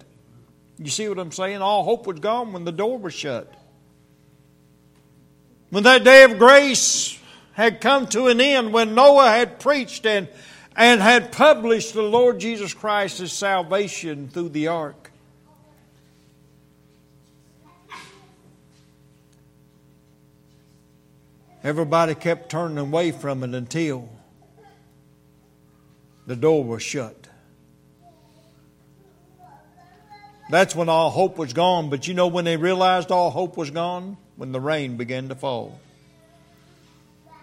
You 0.79 0.91
see 0.91 1.09
what 1.09 1.19
I'm 1.19 1.33
saying? 1.33 1.63
All 1.63 1.85
hope 1.85 2.07
was 2.07 2.21
gone 2.21 2.53
when 2.53 2.65
the 2.65 2.73
door 2.73 2.99
was 2.99 3.15
shut. 3.15 3.53
When 5.71 5.85
that 5.85 6.05
day 6.05 6.25
of 6.25 6.39
grace 6.39 7.19
had 7.53 7.81
come 7.81 8.07
to 8.09 8.27
an 8.27 8.41
end, 8.41 8.73
when 8.73 8.95
Noah 8.95 9.29
had 9.29 9.59
preached 9.59 10.05
and, 10.07 10.29
and 10.77 11.01
had 11.01 11.33
published 11.33 11.95
the 11.95 12.03
Lord 12.03 12.41
Jesus 12.41 12.75
Christ's 12.75 13.33
salvation 13.33 14.29
through 14.29 14.51
the 14.51 14.69
ark. 14.69 15.02
Everybody 21.65 22.15
kept 22.15 22.51
turning 22.51 22.79
away 22.79 23.13
from 23.13 23.45
it 23.45 23.55
until 23.55 24.09
the 26.27 26.37
door 26.37 26.65
was 26.65 26.83
shut. 26.83 27.29
That's 30.51 30.75
when 30.75 30.89
all 30.89 31.11
hope 31.11 31.39
was 31.39 31.53
gone. 31.53 31.89
But 31.89 32.09
you 32.09 32.15
know 32.15 32.27
when 32.27 32.45
they 32.45 32.57
realized 32.57 33.11
all 33.11 33.31
hope 33.31 33.57
was 33.57 33.71
gone? 33.71 34.17
When 34.37 34.53
the 34.53 34.61
rain 34.61 34.97
began 34.97 35.29
to 35.29 35.35
fall. 35.35 35.79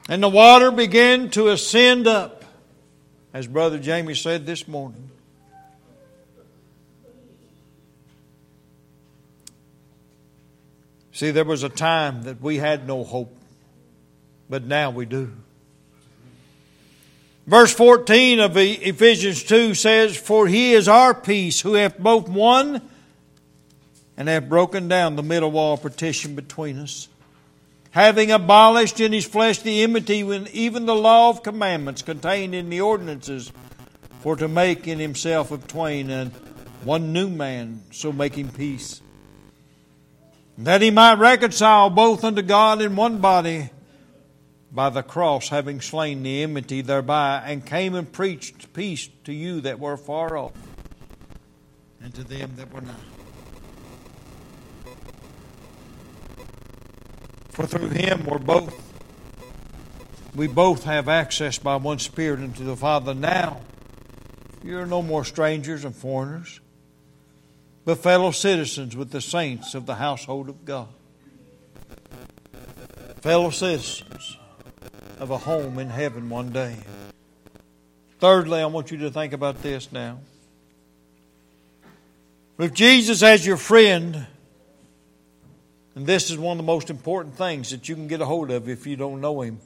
And 0.09 0.21
the 0.21 0.29
water 0.29 0.71
began 0.71 1.29
to 1.31 1.49
ascend 1.49 2.07
up, 2.07 2.43
as 3.33 3.47
Brother 3.47 3.79
Jamie 3.79 4.15
said 4.15 4.45
this 4.45 4.67
morning. 4.67 5.09
See, 11.11 11.31
there 11.31 11.45
was 11.45 11.63
a 11.63 11.69
time 11.69 12.23
that 12.23 12.41
we 12.41 12.57
had 12.57 12.87
no 12.87 13.03
hope, 13.03 13.35
but 14.49 14.63
now 14.65 14.89
we 14.89 15.05
do. 15.05 15.31
Verse 17.45 17.73
14 17.73 18.39
of 18.39 18.57
Ephesians 18.57 19.43
2 19.43 19.73
says, 19.73 20.15
For 20.15 20.47
he 20.47 20.73
is 20.73 20.87
our 20.87 21.13
peace, 21.13 21.61
who 21.61 21.73
hath 21.73 21.97
both 21.97 22.29
one 22.29 22.81
and 24.15 24.27
have 24.27 24.49
broken 24.49 24.87
down 24.87 25.15
the 25.15 25.23
middle 25.23 25.49
wall 25.49 25.77
partition 25.77 26.35
between 26.35 26.77
us, 26.77 27.07
having 27.91 28.31
abolished 28.31 28.99
in 28.99 29.13
his 29.13 29.25
flesh 29.25 29.59
the 29.59 29.81
enmity 29.81 30.23
when 30.23 30.47
even 30.49 30.85
the 30.85 30.95
law 30.95 31.29
of 31.29 31.41
commandments 31.41 32.01
contained 32.01 32.53
in 32.53 32.69
the 32.69 32.81
ordinances, 32.81 33.51
for 34.19 34.35
to 34.35 34.47
make 34.47 34.87
in 34.87 34.99
himself 34.99 35.49
of 35.49 35.65
twain 35.67 36.09
and 36.11 36.31
one 36.83 37.13
new 37.13 37.29
man, 37.29 37.81
so 37.91 38.11
making 38.11 38.49
peace. 38.49 39.01
That 40.57 40.81
he 40.81 40.91
might 40.91 41.17
reconcile 41.17 41.89
both 41.89 42.23
unto 42.23 42.41
God 42.41 42.81
in 42.81 42.95
one 42.95 43.19
body 43.19 43.71
by 44.71 44.89
the 44.89 45.03
cross, 45.03 45.49
having 45.49 45.81
slain 45.81 46.23
the 46.23 46.43
enmity 46.43 46.81
thereby, 46.81 47.43
and 47.45 47.65
came 47.65 47.95
and 47.95 48.11
preached 48.11 48.71
peace 48.73 49.09
to 49.23 49.33
you 49.33 49.61
that 49.61 49.79
were 49.79 49.97
far 49.97 50.37
off, 50.37 50.53
and 52.01 52.13
to 52.13 52.23
them 52.23 52.53
that 52.55 52.71
were 52.73 52.81
not. 52.81 52.95
For 57.49 57.65
through 57.65 57.89
him 57.89 58.25
we're 58.25 58.39
both 58.39 58.85
we 60.35 60.47
both 60.47 60.83
have 60.83 61.09
access 61.09 61.57
by 61.57 61.75
one 61.75 61.99
Spirit 61.99 62.39
into 62.39 62.63
the 62.63 62.77
Father. 62.77 63.13
Now 63.13 63.61
you're 64.63 64.85
no 64.85 65.01
more 65.01 65.25
strangers 65.25 65.83
and 65.83 65.95
foreigners, 65.95 66.59
but 67.83 67.95
fellow 67.97 68.31
citizens 68.31 68.95
with 68.95 69.11
the 69.11 69.19
saints 69.19 69.73
of 69.73 69.85
the 69.85 69.95
household 69.95 70.47
of 70.47 70.63
God. 70.63 70.87
Fellow 73.21 73.49
citizens 73.49 74.37
of 75.19 75.31
a 75.31 75.37
home 75.37 75.77
in 75.79 75.89
heaven 75.89 76.29
one 76.29 76.49
day. 76.49 76.75
Thirdly, 78.19 78.61
I 78.61 78.65
want 78.65 78.91
you 78.91 78.97
to 78.99 79.11
think 79.11 79.33
about 79.33 79.61
this 79.61 79.91
now. 79.91 80.19
With 82.57 82.73
Jesus 82.73 83.21
as 83.21 83.45
your 83.45 83.57
friend, 83.57 84.27
and 85.95 86.07
this 86.07 86.29
is 86.29 86.37
one 86.37 86.53
of 86.53 86.57
the 86.57 86.71
most 86.71 86.89
important 86.89 87.35
things 87.35 87.71
that 87.71 87.87
you 87.87 87.95
can 87.95 88.07
get 88.07 88.21
a 88.21 88.25
hold 88.25 88.51
of 88.51 88.67
if 88.67 88.87
you 88.87 88.95
don't 88.95 89.21
know 89.21 89.41
Him. 89.41 89.59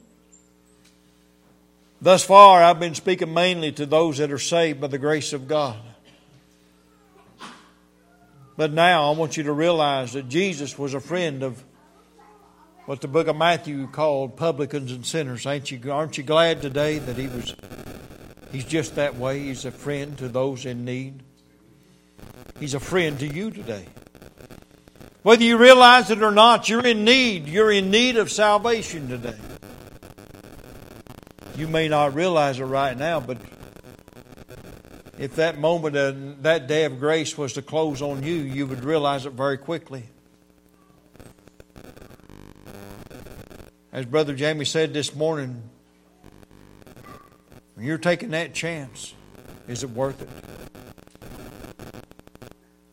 Thus 2.00 2.24
far, 2.24 2.62
I've 2.62 2.80
been 2.80 2.94
speaking 2.94 3.32
mainly 3.32 3.72
to 3.72 3.86
those 3.86 4.18
that 4.18 4.30
are 4.30 4.38
saved 4.38 4.80
by 4.80 4.88
the 4.88 4.98
grace 4.98 5.32
of 5.32 5.48
God. 5.48 5.78
But 8.56 8.72
now 8.72 9.10
I 9.10 9.16
want 9.16 9.36
you 9.36 9.44
to 9.44 9.52
realize 9.52 10.12
that 10.12 10.28
Jesus 10.28 10.78
was 10.78 10.94
a 10.94 11.00
friend 11.00 11.42
of 11.42 11.62
what 12.86 13.00
the 13.00 13.08
book 13.08 13.28
of 13.28 13.36
Matthew 13.36 13.86
called 13.86 14.36
publicans 14.36 14.92
and 14.92 15.06
sinners. 15.06 15.46
Ain't 15.46 15.70
you, 15.70 15.90
aren't 15.90 16.18
you 16.18 16.24
glad 16.24 16.60
today 16.60 16.98
that 16.98 17.16
he 17.16 17.28
was 17.28 17.54
he's 18.52 18.64
just 18.64 18.96
that 18.96 19.16
way? 19.16 19.40
He's 19.40 19.64
a 19.64 19.70
friend 19.70 20.16
to 20.18 20.28
those 20.28 20.66
in 20.66 20.84
need. 20.84 21.22
He's 22.60 22.74
a 22.74 22.80
friend 22.80 23.18
to 23.20 23.26
you 23.26 23.50
today. 23.50 23.86
Whether 25.22 25.44
you 25.44 25.56
realize 25.56 26.10
it 26.10 26.22
or 26.22 26.30
not, 26.30 26.68
you're 26.68 26.86
in 26.86 27.04
need. 27.04 27.48
You're 27.48 27.72
in 27.72 27.90
need 27.90 28.16
of 28.16 28.30
salvation 28.30 29.08
today. 29.08 29.38
You 31.56 31.68
may 31.68 31.88
not 31.88 32.14
realize 32.14 32.60
it 32.60 32.64
right 32.64 32.96
now, 32.96 33.20
but 33.20 33.38
if 35.18 35.36
that 35.36 35.58
moment 35.58 35.96
and 35.96 36.42
that 36.42 36.66
day 36.66 36.84
of 36.84 36.98
grace 36.98 37.38
was 37.38 37.54
to 37.54 37.62
close 37.62 38.02
on 38.02 38.22
you, 38.22 38.34
you 38.34 38.66
would 38.66 38.84
realize 38.84 39.24
it 39.24 39.32
very 39.32 39.56
quickly. 39.56 40.04
As 43.94 44.04
Brother 44.04 44.34
Jamie 44.34 44.64
said 44.64 44.92
this 44.92 45.14
morning, 45.14 45.62
when 47.76 47.86
you're 47.86 47.96
taking 47.96 48.30
that 48.30 48.52
chance, 48.52 49.14
is 49.68 49.84
it 49.84 49.90
worth 49.90 50.20
it? 50.20 50.28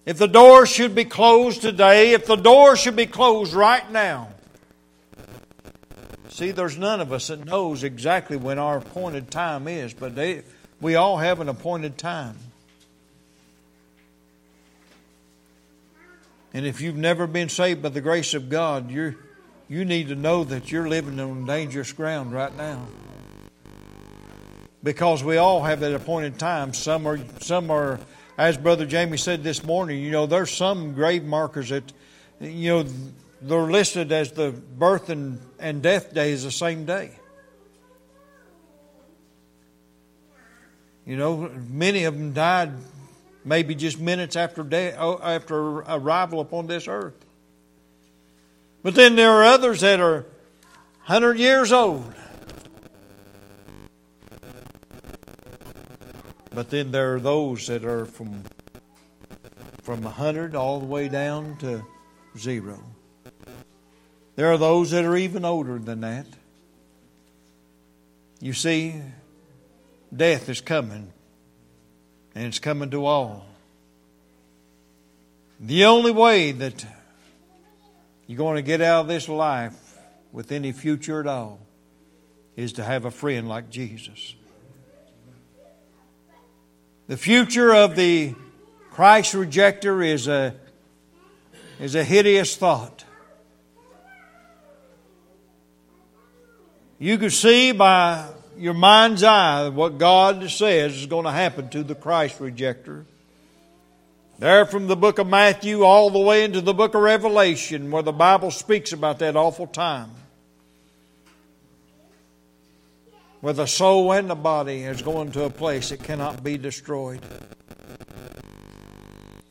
If 0.05 0.19
the 0.19 0.27
door 0.27 0.67
should 0.67 0.93
be 0.93 1.05
closed 1.05 1.63
today, 1.63 2.11
if 2.11 2.27
the 2.27 2.35
door 2.35 2.75
should 2.75 2.95
be 2.95 3.07
closed 3.07 3.55
right 3.55 3.91
now, 3.91 4.29
see, 6.29 6.51
there's 6.51 6.77
none 6.77 7.01
of 7.01 7.11
us 7.11 7.29
that 7.29 7.45
knows 7.45 7.83
exactly 7.83 8.37
when 8.37 8.59
our 8.59 8.77
appointed 8.77 9.31
time 9.31 9.67
is, 9.67 9.95
but 9.95 10.13
they, 10.13 10.43
we 10.79 10.93
all 10.93 11.17
have 11.17 11.39
an 11.39 11.49
appointed 11.49 11.97
time. 11.97 12.37
And 16.53 16.63
if 16.63 16.79
you've 16.79 16.95
never 16.95 17.25
been 17.25 17.49
saved 17.49 17.81
by 17.81 17.89
the 17.89 18.01
grace 18.01 18.35
of 18.35 18.49
God, 18.49 18.91
you 18.91 19.15
you 19.71 19.85
need 19.85 20.09
to 20.09 20.15
know 20.15 20.43
that 20.43 20.69
you're 20.69 20.89
living 20.89 21.17
on 21.17 21.45
dangerous 21.45 21.93
ground 21.93 22.33
right 22.33 22.53
now. 22.57 22.85
Because 24.83 25.23
we 25.23 25.37
all 25.37 25.63
have 25.63 25.79
that 25.79 25.93
appointed 25.93 26.37
time. 26.37 26.73
Some 26.73 27.07
are 27.07 27.17
some 27.39 27.71
are 27.71 27.97
as 28.37 28.57
Brother 28.57 28.85
Jamie 28.85 29.15
said 29.15 29.45
this 29.45 29.63
morning, 29.63 30.01
you 30.01 30.11
know, 30.11 30.25
there's 30.25 30.51
some 30.51 30.93
grave 30.93 31.23
markers 31.23 31.69
that, 31.69 31.85
you 32.41 32.69
know, 32.69 32.89
they're 33.41 33.71
listed 33.71 34.11
as 34.11 34.33
the 34.33 34.51
birth 34.51 35.09
and, 35.09 35.39
and 35.57 35.81
death 35.81 36.13
day 36.13 36.33
is 36.33 36.43
the 36.43 36.51
same 36.51 36.83
day. 36.83 37.11
You 41.05 41.15
know, 41.15 41.49
many 41.69 42.03
of 42.03 42.17
them 42.17 42.33
died 42.33 42.73
maybe 43.45 43.73
just 43.75 44.01
minutes 44.01 44.35
after 44.35 44.63
day, 44.63 44.93
oh, 44.97 45.17
after 45.23 45.55
arrival 45.55 46.41
upon 46.41 46.67
this 46.67 46.89
earth. 46.89 47.25
But 48.83 48.95
then 48.95 49.15
there 49.15 49.31
are 49.31 49.43
others 49.43 49.81
that 49.81 49.99
are 49.99 50.25
100 51.05 51.37
years 51.37 51.71
old. 51.71 52.13
But 56.53 56.69
then 56.69 56.91
there 56.91 57.15
are 57.15 57.19
those 57.19 57.67
that 57.67 57.85
are 57.85 58.05
from 58.05 58.43
from 59.81 60.03
100 60.03 60.55
all 60.55 60.79
the 60.79 60.85
way 60.85 61.07
down 61.07 61.57
to 61.57 61.83
zero. 62.37 62.81
There 64.35 64.51
are 64.51 64.57
those 64.57 64.91
that 64.91 65.05
are 65.05 65.17
even 65.17 65.43
older 65.43 65.79
than 65.79 66.01
that. 66.01 66.27
You 68.39 68.53
see, 68.53 68.95
death 70.15 70.49
is 70.49 70.61
coming, 70.61 71.11
and 72.35 72.45
it's 72.45 72.59
coming 72.59 72.89
to 72.91 73.05
all. 73.05 73.45
The 75.59 75.85
only 75.85 76.11
way 76.11 76.51
that 76.51 76.85
you're 78.31 78.37
going 78.37 78.55
to 78.55 78.61
get 78.61 78.79
out 78.79 79.01
of 79.01 79.07
this 79.09 79.27
life 79.27 79.97
with 80.31 80.53
any 80.53 80.71
future 80.71 81.19
at 81.19 81.27
all 81.27 81.59
is 82.55 82.71
to 82.71 82.81
have 82.81 83.03
a 83.03 83.11
friend 83.11 83.49
like 83.49 83.69
Jesus. 83.69 84.35
The 87.07 87.17
future 87.17 87.75
of 87.75 87.97
the 87.97 88.33
Christ 88.89 89.33
rejecter 89.33 90.07
is 90.07 90.29
a, 90.29 90.55
is 91.77 91.95
a 91.95 92.05
hideous 92.05 92.55
thought. 92.55 93.03
You 96.99 97.17
can 97.17 97.31
see 97.31 97.73
by 97.73 98.29
your 98.57 98.75
mind's 98.75 99.23
eye 99.23 99.67
what 99.67 99.97
God 99.97 100.49
says 100.49 100.95
is 100.95 101.05
going 101.05 101.25
to 101.25 101.31
happen 101.31 101.67
to 101.71 101.83
the 101.83 101.95
Christ 101.95 102.39
rejecter. 102.39 103.03
There 104.41 104.65
from 104.65 104.87
the 104.87 104.95
book 104.95 105.19
of 105.19 105.27
Matthew 105.27 105.83
all 105.83 106.09
the 106.09 106.17
way 106.17 106.43
into 106.43 106.61
the 106.61 106.73
book 106.73 106.95
of 106.95 107.03
Revelation, 107.03 107.91
where 107.91 108.01
the 108.01 108.11
Bible 108.11 108.49
speaks 108.49 108.91
about 108.91 109.19
that 109.19 109.35
awful 109.35 109.67
time. 109.67 110.09
Where 113.41 113.53
the 113.53 113.67
soul 113.67 114.11
and 114.11 114.27
the 114.27 114.33
body 114.33 114.81
is 114.81 115.03
going 115.03 115.31
to 115.33 115.43
a 115.43 115.51
place 115.51 115.89
that 115.89 116.01
cannot 116.01 116.43
be 116.43 116.57
destroyed. 116.57 117.21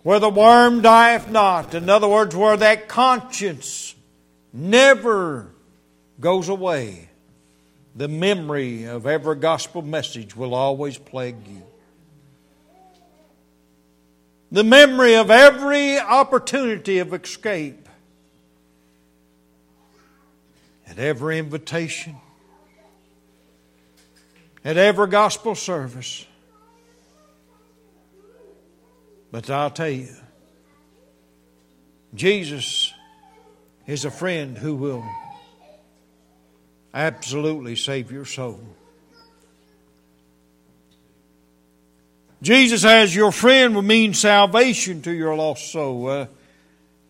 Where 0.03 0.19
the 0.19 0.29
worm 0.29 0.83
dieth 0.83 1.31
not. 1.31 1.73
In 1.73 1.89
other 1.89 2.09
words, 2.09 2.35
where 2.35 2.57
that 2.57 2.89
conscience 2.89 3.95
never 4.53 5.53
goes 6.19 6.49
away. 6.49 7.11
The 7.95 8.09
memory 8.09 8.87
of 8.87 9.07
every 9.07 9.37
gospel 9.37 9.83
message 9.83 10.35
will 10.35 10.53
always 10.53 10.99
plague 10.99 11.47
you 11.47 11.70
the 14.53 14.65
memory 14.65 15.15
of 15.15 15.31
every 15.31 15.99
opportunity 15.99 16.99
of 16.99 17.15
escape, 17.15 17.89
at 20.89 20.99
every 20.99 21.39
invitation, 21.39 22.17
at 24.65 24.77
every 24.77 25.07
gospel 25.07 25.55
service. 25.55 26.27
But 29.31 29.49
I'll 29.49 29.71
tell 29.71 29.89
you, 29.89 30.09
Jesus 32.13 32.93
is 33.87 34.05
a 34.05 34.11
friend 34.11 34.59
who 34.59 34.75
will 34.75 35.05
absolutely 36.93 37.77
save 37.77 38.11
your 38.11 38.25
soul. 38.25 38.61
Jesus 42.43 42.85
as 42.85 43.15
your 43.15 43.33
friend 43.33 43.75
will 43.75 43.83
mean 43.83 44.15
salvation 44.15 45.03
to 45.03 45.13
your 45.13 45.35
lost 45.37 45.71
soul. 45.71 46.09
Uh, 46.09 46.27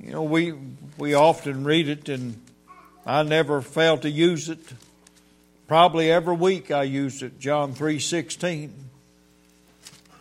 you 0.00 0.10
know, 0.10 0.22
we 0.22 0.54
we 0.98 1.14
often 1.14 1.62
read 1.62 1.88
it, 1.88 2.08
and 2.08 2.40
I 3.06 3.22
never 3.22 3.62
fail 3.62 3.96
to 3.98 4.10
use 4.10 4.48
it. 4.48 4.60
Probably 5.68 6.10
every 6.10 6.34
week 6.34 6.72
I 6.72 6.82
use 6.82 7.22
it. 7.22 7.38
John 7.38 7.74
three 7.74 8.00
sixteen. 8.00 8.72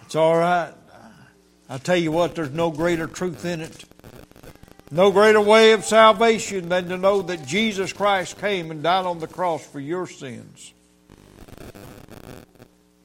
It's 0.03 0.15
all 0.15 0.37
right. 0.37 0.73
I 1.71 1.77
tell 1.77 1.97
you 1.97 2.11
what, 2.11 2.35
there's 2.35 2.51
no 2.51 2.71
greater 2.71 3.05
truth 3.05 3.45
in 3.45 3.61
it. 3.61 3.85
No 4.91 5.11
greater 5.11 5.41
way 5.41 5.73
of 5.73 5.85
salvation 5.85 6.69
than 6.69 6.89
to 6.89 6.97
know 6.97 7.21
that 7.21 7.45
Jesus 7.45 7.93
Christ 7.93 8.39
came 8.39 8.71
and 8.71 8.81
died 8.81 9.05
on 9.05 9.19
the 9.19 9.27
cross 9.27 9.63
for 9.65 9.79
your 9.79 10.07
sins 10.07 10.73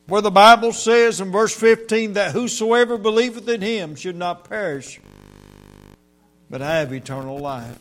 where 0.06 0.20
the 0.20 0.30
Bible 0.30 0.72
says 0.72 1.20
in 1.20 1.32
verse 1.32 1.54
15 1.54 2.14
that 2.14 2.32
whosoever 2.32 2.98
believeth 2.98 3.48
in 3.48 3.62
him 3.62 3.94
should 3.94 4.16
not 4.16 4.48
perish, 4.48 5.00
but 6.50 6.60
have 6.60 6.92
eternal 6.92 7.38
life. 7.38 7.78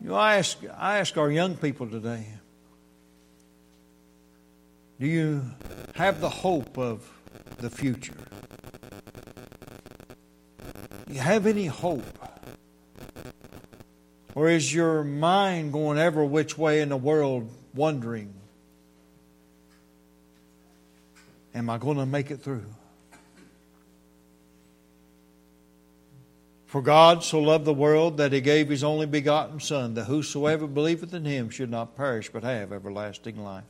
You 0.00 0.10
know, 0.10 0.14
I 0.14 0.36
ask, 0.36 0.58
I 0.76 0.98
ask 0.98 1.16
our 1.16 1.30
young 1.30 1.56
people 1.56 1.88
today 1.88 2.26
do 5.00 5.06
you 5.06 5.42
have 5.94 6.20
the 6.20 6.28
hope 6.28 6.76
of 6.76 7.08
the 7.58 7.70
future? 7.70 8.16
Do 11.06 11.14
you 11.14 11.20
have 11.20 11.46
any 11.46 11.66
hope? 11.66 12.04
Or 14.34 14.48
is 14.48 14.74
your 14.74 15.04
mind 15.04 15.72
going 15.72 15.98
every 15.98 16.26
which 16.26 16.58
way 16.58 16.80
in 16.80 16.88
the 16.88 16.96
world 16.96 17.48
wondering 17.74 18.37
Am 21.54 21.70
I 21.70 21.78
going 21.78 21.96
to 21.96 22.06
make 22.06 22.30
it 22.30 22.42
through? 22.42 22.66
For 26.66 26.82
God 26.82 27.24
so 27.24 27.40
loved 27.40 27.64
the 27.64 27.72
world 27.72 28.18
that 28.18 28.32
he 28.32 28.42
gave 28.42 28.68
his 28.68 28.84
only 28.84 29.06
begotten 29.06 29.58
Son, 29.58 29.94
that 29.94 30.04
whosoever 30.04 30.66
believeth 30.66 31.14
in 31.14 31.24
him 31.24 31.48
should 31.48 31.70
not 31.70 31.96
perish 31.96 32.30
but 32.30 32.42
have 32.42 32.72
everlasting 32.72 33.42
life. 33.42 33.64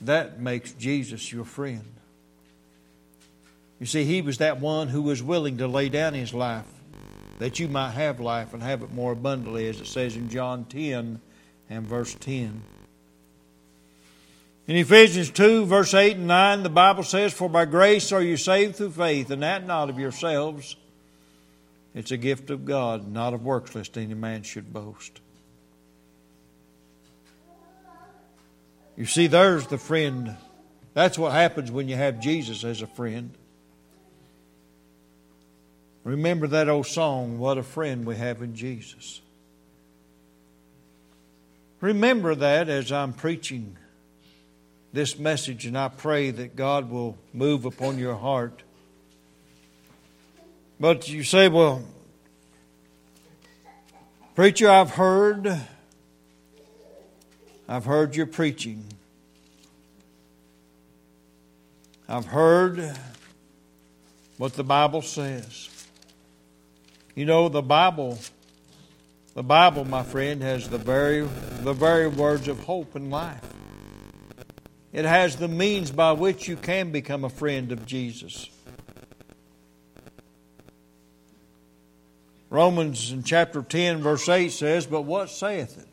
That 0.00 0.38
makes 0.40 0.72
Jesus 0.72 1.32
your 1.32 1.44
friend. 1.44 1.92
You 3.80 3.86
see, 3.86 4.04
he 4.04 4.22
was 4.22 4.38
that 4.38 4.60
one 4.60 4.88
who 4.88 5.02
was 5.02 5.24
willing 5.24 5.58
to 5.58 5.66
lay 5.66 5.88
down 5.88 6.14
his 6.14 6.32
life 6.32 6.66
that 7.40 7.58
you 7.58 7.66
might 7.66 7.90
have 7.90 8.20
life 8.20 8.54
and 8.54 8.62
have 8.62 8.84
it 8.84 8.92
more 8.92 9.10
abundantly, 9.10 9.68
as 9.68 9.80
it 9.80 9.88
says 9.88 10.14
in 10.14 10.28
John 10.28 10.64
10 10.66 11.20
and 11.68 11.84
verse 11.84 12.14
10. 12.20 12.62
In 14.68 14.76
Ephesians 14.76 15.30
2, 15.30 15.66
verse 15.66 15.92
8 15.92 16.16
and 16.16 16.28
9, 16.28 16.62
the 16.62 16.68
Bible 16.68 17.02
says, 17.02 17.32
For 17.32 17.48
by 17.48 17.64
grace 17.64 18.12
are 18.12 18.22
you 18.22 18.36
saved 18.36 18.76
through 18.76 18.92
faith, 18.92 19.30
and 19.30 19.42
that 19.42 19.66
not 19.66 19.90
of 19.90 19.98
yourselves. 19.98 20.76
It's 21.94 22.12
a 22.12 22.16
gift 22.16 22.48
of 22.50 22.64
God, 22.64 23.10
not 23.10 23.34
of 23.34 23.44
works, 23.44 23.74
lest 23.74 23.98
any 23.98 24.14
man 24.14 24.44
should 24.44 24.72
boast. 24.72 25.20
You 28.96 29.06
see, 29.06 29.26
there's 29.26 29.66
the 29.66 29.78
friend. 29.78 30.36
That's 30.94 31.18
what 31.18 31.32
happens 31.32 31.72
when 31.72 31.88
you 31.88 31.96
have 31.96 32.20
Jesus 32.20 32.62
as 32.62 32.82
a 32.82 32.86
friend. 32.86 33.34
Remember 36.04 36.46
that 36.48 36.68
old 36.68 36.86
song, 36.86 37.38
What 37.38 37.58
a 37.58 37.62
Friend 37.62 38.06
We 38.06 38.16
Have 38.16 38.42
in 38.42 38.54
Jesus. 38.54 39.20
Remember 41.80 42.36
that 42.36 42.68
as 42.68 42.92
I'm 42.92 43.12
preaching 43.12 43.76
this 44.92 45.18
message, 45.18 45.64
and 45.66 45.76
I 45.76 45.88
pray 45.88 46.30
that 46.30 46.54
God 46.54 46.90
will 46.90 47.16
move 47.32 47.64
upon 47.64 47.98
your 47.98 48.14
heart. 48.14 48.62
But 50.78 51.08
you 51.08 51.24
say, 51.24 51.48
well, 51.48 51.82
preacher, 54.34 54.68
I've 54.68 54.90
heard, 54.90 55.60
I've 57.68 57.84
heard 57.84 58.16
your 58.16 58.26
preaching. 58.26 58.84
I've 62.08 62.26
heard 62.26 62.98
what 64.36 64.54
the 64.54 64.64
Bible 64.64 65.00
says. 65.00 65.68
You 67.14 67.24
know, 67.24 67.48
the 67.48 67.62
Bible, 67.62 68.18
the 69.34 69.42
Bible, 69.42 69.84
my 69.84 70.02
friend, 70.02 70.42
has 70.42 70.68
the 70.68 70.78
very, 70.78 71.20
the 71.60 71.72
very 71.72 72.08
words 72.08 72.48
of 72.48 72.58
hope 72.64 72.94
and 72.94 73.10
life. 73.10 73.51
It 74.92 75.06
has 75.06 75.36
the 75.36 75.48
means 75.48 75.90
by 75.90 76.12
which 76.12 76.48
you 76.48 76.56
can 76.56 76.90
become 76.90 77.24
a 77.24 77.30
friend 77.30 77.72
of 77.72 77.86
Jesus. 77.86 78.50
Romans 82.50 83.10
in 83.10 83.22
chapter 83.22 83.62
10, 83.62 84.02
verse 84.02 84.28
8 84.28 84.50
says, 84.50 84.84
But 84.84 85.02
what 85.02 85.30
saith 85.30 85.78
it? 85.78 85.88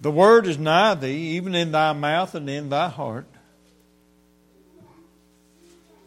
The 0.00 0.10
word 0.10 0.48
is 0.48 0.58
nigh 0.58 0.94
thee, 0.94 1.36
even 1.36 1.54
in 1.54 1.70
thy 1.70 1.92
mouth 1.92 2.34
and 2.34 2.50
in 2.50 2.70
thy 2.70 2.88
heart. 2.88 3.26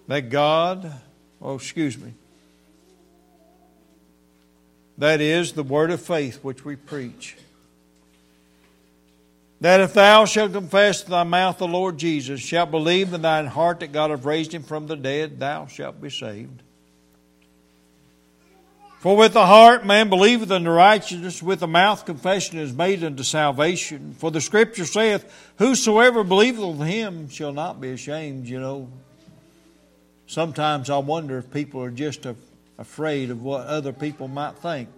That 0.07 0.29
God, 0.29 0.93
oh, 1.41 1.55
excuse 1.55 1.97
me, 1.97 2.13
that 4.97 5.21
is 5.21 5.53
the 5.53 5.63
word 5.63 5.91
of 5.91 6.01
faith 6.01 6.43
which 6.43 6.65
we 6.65 6.75
preach 6.75 7.37
that 9.65 9.81
if 9.81 9.95
thou 9.95 10.25
shalt 10.25 10.53
confess 10.53 11.01
with 11.01 11.09
thy 11.09 11.23
mouth 11.23 11.57
the 11.57 11.67
Lord 11.67 11.97
Jesus, 11.97 12.39
shalt 12.39 12.69
believe 12.69 13.11
in 13.13 13.23
thine 13.23 13.47
heart 13.47 13.79
that 13.79 13.91
God 13.91 14.11
hath 14.11 14.23
raised 14.23 14.53
him 14.53 14.61
from 14.61 14.85
the 14.85 14.95
dead, 14.95 15.39
thou 15.39 15.65
shalt 15.65 15.99
be 15.99 16.11
saved. 16.11 16.61
For 18.99 19.17
with 19.17 19.33
the 19.33 19.47
heart 19.47 19.83
man 19.83 20.09
believeth 20.09 20.51
unto 20.51 20.69
righteousness, 20.69 21.41
with 21.41 21.61
the 21.61 21.67
mouth 21.67 22.05
confession 22.05 22.59
is 22.59 22.73
made 22.73 23.03
unto 23.03 23.23
salvation. 23.23 24.13
For 24.19 24.29
the 24.29 24.39
scripture 24.39 24.85
saith, 24.85 25.25
Whosoever 25.57 26.23
believeth 26.23 26.61
on 26.61 26.81
him 26.81 27.27
shall 27.29 27.51
not 27.51 27.81
be 27.81 27.89
ashamed. 27.89 28.47
You 28.47 28.59
know, 28.59 28.91
sometimes 30.27 30.91
I 30.91 30.99
wonder 30.99 31.39
if 31.39 31.51
people 31.51 31.81
are 31.81 31.89
just 31.89 32.27
afraid 32.77 33.31
of 33.31 33.41
what 33.41 33.65
other 33.65 33.93
people 33.93 34.27
might 34.27 34.57
think. 34.57 34.89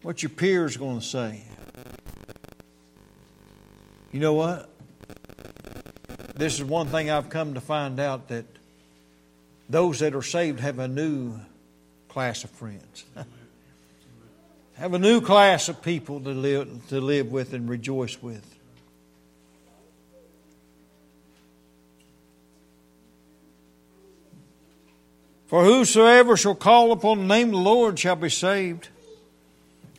What 0.00 0.22
your 0.22 0.30
peers 0.30 0.78
going 0.78 1.00
to 1.00 1.04
say? 1.04 1.42
You 4.12 4.18
know 4.18 4.32
what? 4.32 4.68
This 6.34 6.54
is 6.54 6.64
one 6.64 6.88
thing 6.88 7.10
I've 7.10 7.28
come 7.28 7.54
to 7.54 7.60
find 7.60 8.00
out 8.00 8.28
that 8.28 8.44
those 9.68 10.00
that 10.00 10.14
are 10.14 10.22
saved 10.22 10.60
have 10.60 10.80
a 10.80 10.88
new 10.88 11.38
class 12.08 12.42
of 12.42 12.50
friends. 12.50 13.04
have 14.74 14.94
a 14.94 14.98
new 14.98 15.20
class 15.20 15.68
of 15.68 15.80
people 15.80 16.18
to 16.20 16.30
live, 16.30 16.88
to 16.88 17.00
live 17.00 17.30
with 17.30 17.52
and 17.52 17.68
rejoice 17.68 18.20
with. 18.20 18.44
For 25.46 25.64
whosoever 25.64 26.36
shall 26.36 26.54
call 26.54 26.90
upon 26.92 27.18
the 27.18 27.24
name 27.26 27.48
of 27.48 27.54
the 27.54 27.58
Lord 27.58 27.98
shall 27.98 28.16
be 28.16 28.28
saved. 28.28 28.88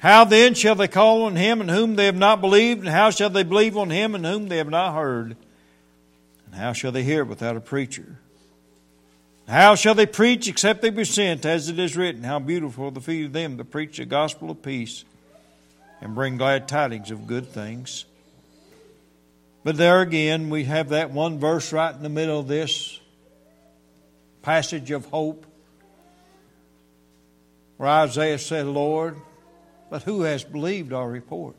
How 0.02 0.24
then 0.24 0.56
shall 0.56 0.74
they 0.74 0.88
call 0.88 1.26
on 1.26 1.36
him 1.36 1.62
in 1.62 1.70
whom 1.70 1.96
they 1.96 2.08
have 2.08 2.16
not 2.16 2.42
believed? 2.42 2.80
And 2.80 2.90
how 2.90 3.12
shall 3.12 3.30
they 3.30 3.44
believe 3.44 3.78
on 3.78 3.92
him 3.92 4.16
in 4.16 4.24
whom 4.24 4.48
they 4.48 4.58
have 4.58 4.70
not 4.70 4.96
heard? 4.96 5.36
And 6.48 6.56
how 6.56 6.74
shall 6.74 6.92
they 6.92 7.04
hear 7.04 7.24
without 7.24 7.56
a 7.56 7.62
preacher? 7.62 8.18
How 9.48 9.76
shall 9.76 9.94
they 9.94 10.08
preach 10.08 10.48
except 10.48 10.82
they 10.82 10.90
be 10.90 11.04
sent, 11.04 11.46
as 11.46 11.70
it 11.70 11.78
is 11.78 11.96
written? 11.96 12.24
How 12.24 12.40
beautiful 12.40 12.86
are 12.86 12.92
the 12.92 13.00
feet 13.00 13.28
of 13.28 13.34
them 13.34 13.58
that 13.58 13.66
preach 13.66 13.98
the 13.98 14.06
gospel 14.06 14.50
of 14.50 14.64
peace 14.64 15.06
and 16.02 16.16
bring 16.16 16.38
glad 16.38 16.68
tidings 16.68 17.12
of 17.12 17.28
good 17.28 17.48
things. 17.48 18.06
But 19.64 19.78
there 19.78 20.02
again, 20.02 20.50
we 20.50 20.64
have 20.64 20.90
that 20.90 21.12
one 21.12 21.38
verse 21.38 21.72
right 21.72 21.94
in 21.94 22.02
the 22.02 22.10
middle 22.10 22.40
of 22.40 22.48
this 22.48 23.00
passage 24.42 24.90
of 24.90 25.06
hope 25.06 25.46
where 27.78 27.90
Isaiah 27.90 28.40
said, 28.40 28.66
Lord, 28.66 29.18
but 29.92 30.04
who 30.04 30.22
has 30.22 30.42
believed 30.46 30.94
our 30.94 31.08
report? 31.08 31.58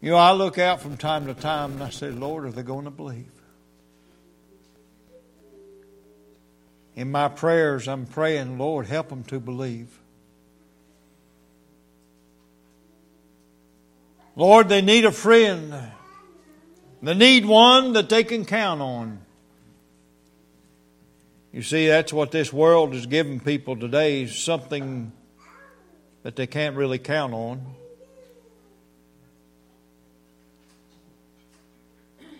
You 0.00 0.12
know, 0.12 0.16
I 0.16 0.30
look 0.32 0.56
out 0.56 0.80
from 0.80 0.96
time 0.96 1.26
to 1.26 1.34
time 1.34 1.72
and 1.72 1.82
I 1.82 1.90
say, 1.90 2.10
Lord, 2.10 2.44
are 2.44 2.52
they 2.52 2.62
going 2.62 2.84
to 2.84 2.92
believe? 2.92 3.32
In 6.94 7.10
my 7.10 7.26
prayers, 7.26 7.88
I'm 7.88 8.06
praying, 8.06 8.56
Lord, 8.56 8.86
help 8.86 9.08
them 9.08 9.24
to 9.24 9.40
believe. 9.40 9.88
Lord, 14.36 14.68
they 14.68 14.80
need 14.80 15.04
a 15.04 15.12
friend. 15.12 15.74
They 17.02 17.14
need 17.14 17.46
one 17.46 17.94
that 17.94 18.08
they 18.08 18.22
can 18.22 18.44
count 18.44 18.80
on. 18.80 19.22
You 21.52 21.62
see, 21.62 21.88
that's 21.88 22.12
what 22.12 22.30
this 22.30 22.52
world 22.52 22.94
is 22.94 23.06
giving 23.06 23.40
people 23.40 23.76
today 23.76 24.26
something 24.26 25.10
that 26.22 26.36
they 26.36 26.46
can't 26.46 26.76
really 26.76 26.98
count 26.98 27.32
on. 27.32 27.74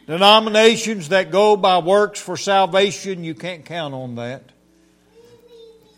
Denominations 0.07 1.09
that 1.09 1.31
go 1.31 1.57
by 1.57 1.79
works 1.79 2.21
for 2.21 2.37
salvation, 2.37 3.25
you 3.25 3.35
can't 3.35 3.65
count 3.65 3.95
on 3.95 4.15
that. 4.17 4.43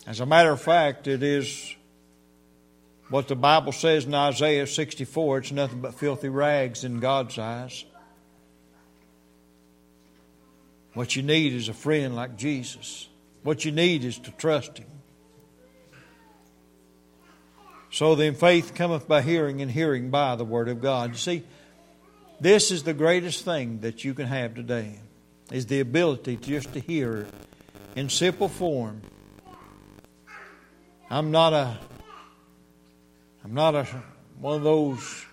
As 0.05 0.19
a 0.19 0.25
matter 0.25 0.51
of 0.51 0.61
fact, 0.61 1.07
it 1.07 1.23
is 1.23 1.75
what 3.09 3.27
the 3.27 3.35
Bible 3.35 3.71
says 3.71 4.05
in 4.05 4.13
Isaiah 4.13 4.65
64 4.65 5.37
it's 5.37 5.51
nothing 5.51 5.81
but 5.81 5.93
filthy 5.93 6.29
rags 6.29 6.83
in 6.83 6.99
God's 6.99 7.37
eyes. 7.37 7.85
What 10.93 11.15
you 11.15 11.23
need 11.23 11.53
is 11.53 11.69
a 11.69 11.73
friend 11.73 12.15
like 12.15 12.37
Jesus. 12.37 13.07
What 13.43 13.65
you 13.65 13.71
need 13.71 14.03
is 14.03 14.19
to 14.19 14.31
trust 14.31 14.77
Him. 14.77 14.87
So 17.91 18.15
then 18.15 18.35
faith 18.35 18.73
cometh 18.73 19.07
by 19.07 19.21
hearing, 19.21 19.61
and 19.61 19.69
hearing 19.69 20.09
by 20.09 20.35
the 20.35 20.45
Word 20.45 20.69
of 20.69 20.81
God. 20.81 21.11
You 21.11 21.17
see, 21.17 21.43
this 22.39 22.71
is 22.71 22.83
the 22.83 22.93
greatest 22.93 23.45
thing 23.45 23.81
that 23.81 24.03
you 24.03 24.13
can 24.13 24.27
have 24.27 24.55
today, 24.55 24.99
is 25.51 25.67
the 25.67 25.79
ability 25.79 26.37
just 26.37 26.73
to 26.73 26.79
hear 26.79 27.27
in 27.95 28.09
simple 28.09 28.49
form. 28.49 29.01
I'm 31.09 31.31
not 31.31 31.53
a 31.53 31.77
I'm 33.43 33.53
not 33.53 33.75
a 33.75 33.85
one 34.39 34.55
of 34.55 34.63
those 34.63 35.25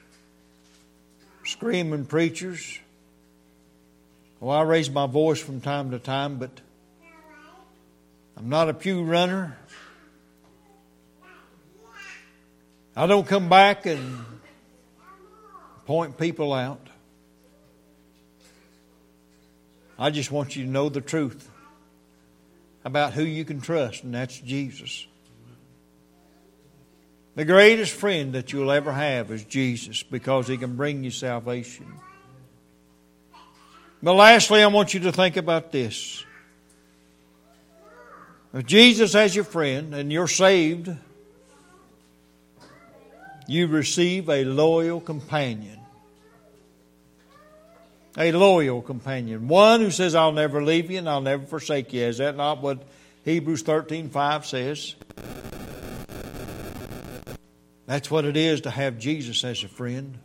screaming 1.44 2.04
preachers. 2.04 2.78
Well, 4.40 4.56
I 4.56 4.62
raise 4.62 4.88
my 4.88 5.06
voice 5.06 5.38
from 5.38 5.60
time 5.60 5.90
to 5.90 5.98
time, 5.98 6.38
but 6.38 6.50
I'm 8.38 8.48
not 8.48 8.70
a 8.70 8.74
pew 8.74 9.04
runner. 9.04 9.58
I 12.96 13.06
don't 13.06 13.26
come 13.26 13.50
back 13.50 13.84
and 13.84 14.24
point 15.84 16.16
people 16.16 16.54
out. 16.54 16.80
I 19.98 20.08
just 20.08 20.32
want 20.32 20.56
you 20.56 20.64
to 20.64 20.70
know 20.70 20.88
the 20.88 21.02
truth 21.02 21.50
about 22.82 23.12
who 23.12 23.22
you 23.22 23.44
can 23.44 23.60
trust, 23.60 24.04
and 24.04 24.14
that's 24.14 24.38
Jesus. 24.38 25.06
The 27.34 27.44
greatest 27.44 27.92
friend 27.92 28.32
that 28.32 28.54
you'll 28.54 28.72
ever 28.72 28.92
have 28.92 29.30
is 29.30 29.44
Jesus 29.44 30.02
because 30.02 30.48
he 30.48 30.56
can 30.56 30.76
bring 30.76 31.04
you 31.04 31.10
salvation. 31.10 31.86
But 34.02 34.14
lastly, 34.14 34.62
I 34.62 34.66
want 34.68 34.94
you 34.94 35.00
to 35.00 35.12
think 35.12 35.36
about 35.36 35.72
this. 35.72 36.24
If 38.52 38.66
Jesus 38.66 39.14
as 39.14 39.34
your 39.34 39.44
friend 39.44 39.94
and 39.94 40.10
you're 40.12 40.26
saved, 40.26 40.90
you 43.46 43.66
receive 43.66 44.28
a 44.28 44.44
loyal 44.44 45.00
companion. 45.00 45.78
A 48.16 48.32
loyal 48.32 48.82
companion. 48.82 49.48
One 49.48 49.80
who 49.80 49.90
says, 49.90 50.14
I'll 50.14 50.32
never 50.32 50.62
leave 50.64 50.90
you 50.90 50.98
and 50.98 51.08
I'll 51.08 51.20
never 51.20 51.44
forsake 51.44 51.92
you. 51.92 52.02
Is 52.02 52.18
that 52.18 52.36
not 52.36 52.60
what 52.60 52.82
Hebrews 53.24 53.62
13 53.62 54.08
5 54.08 54.46
says? 54.46 54.94
That's 57.86 58.10
what 58.10 58.24
it 58.24 58.36
is 58.36 58.62
to 58.62 58.70
have 58.70 58.98
Jesus 58.98 59.44
as 59.44 59.62
a 59.62 59.68
friend. 59.68 60.18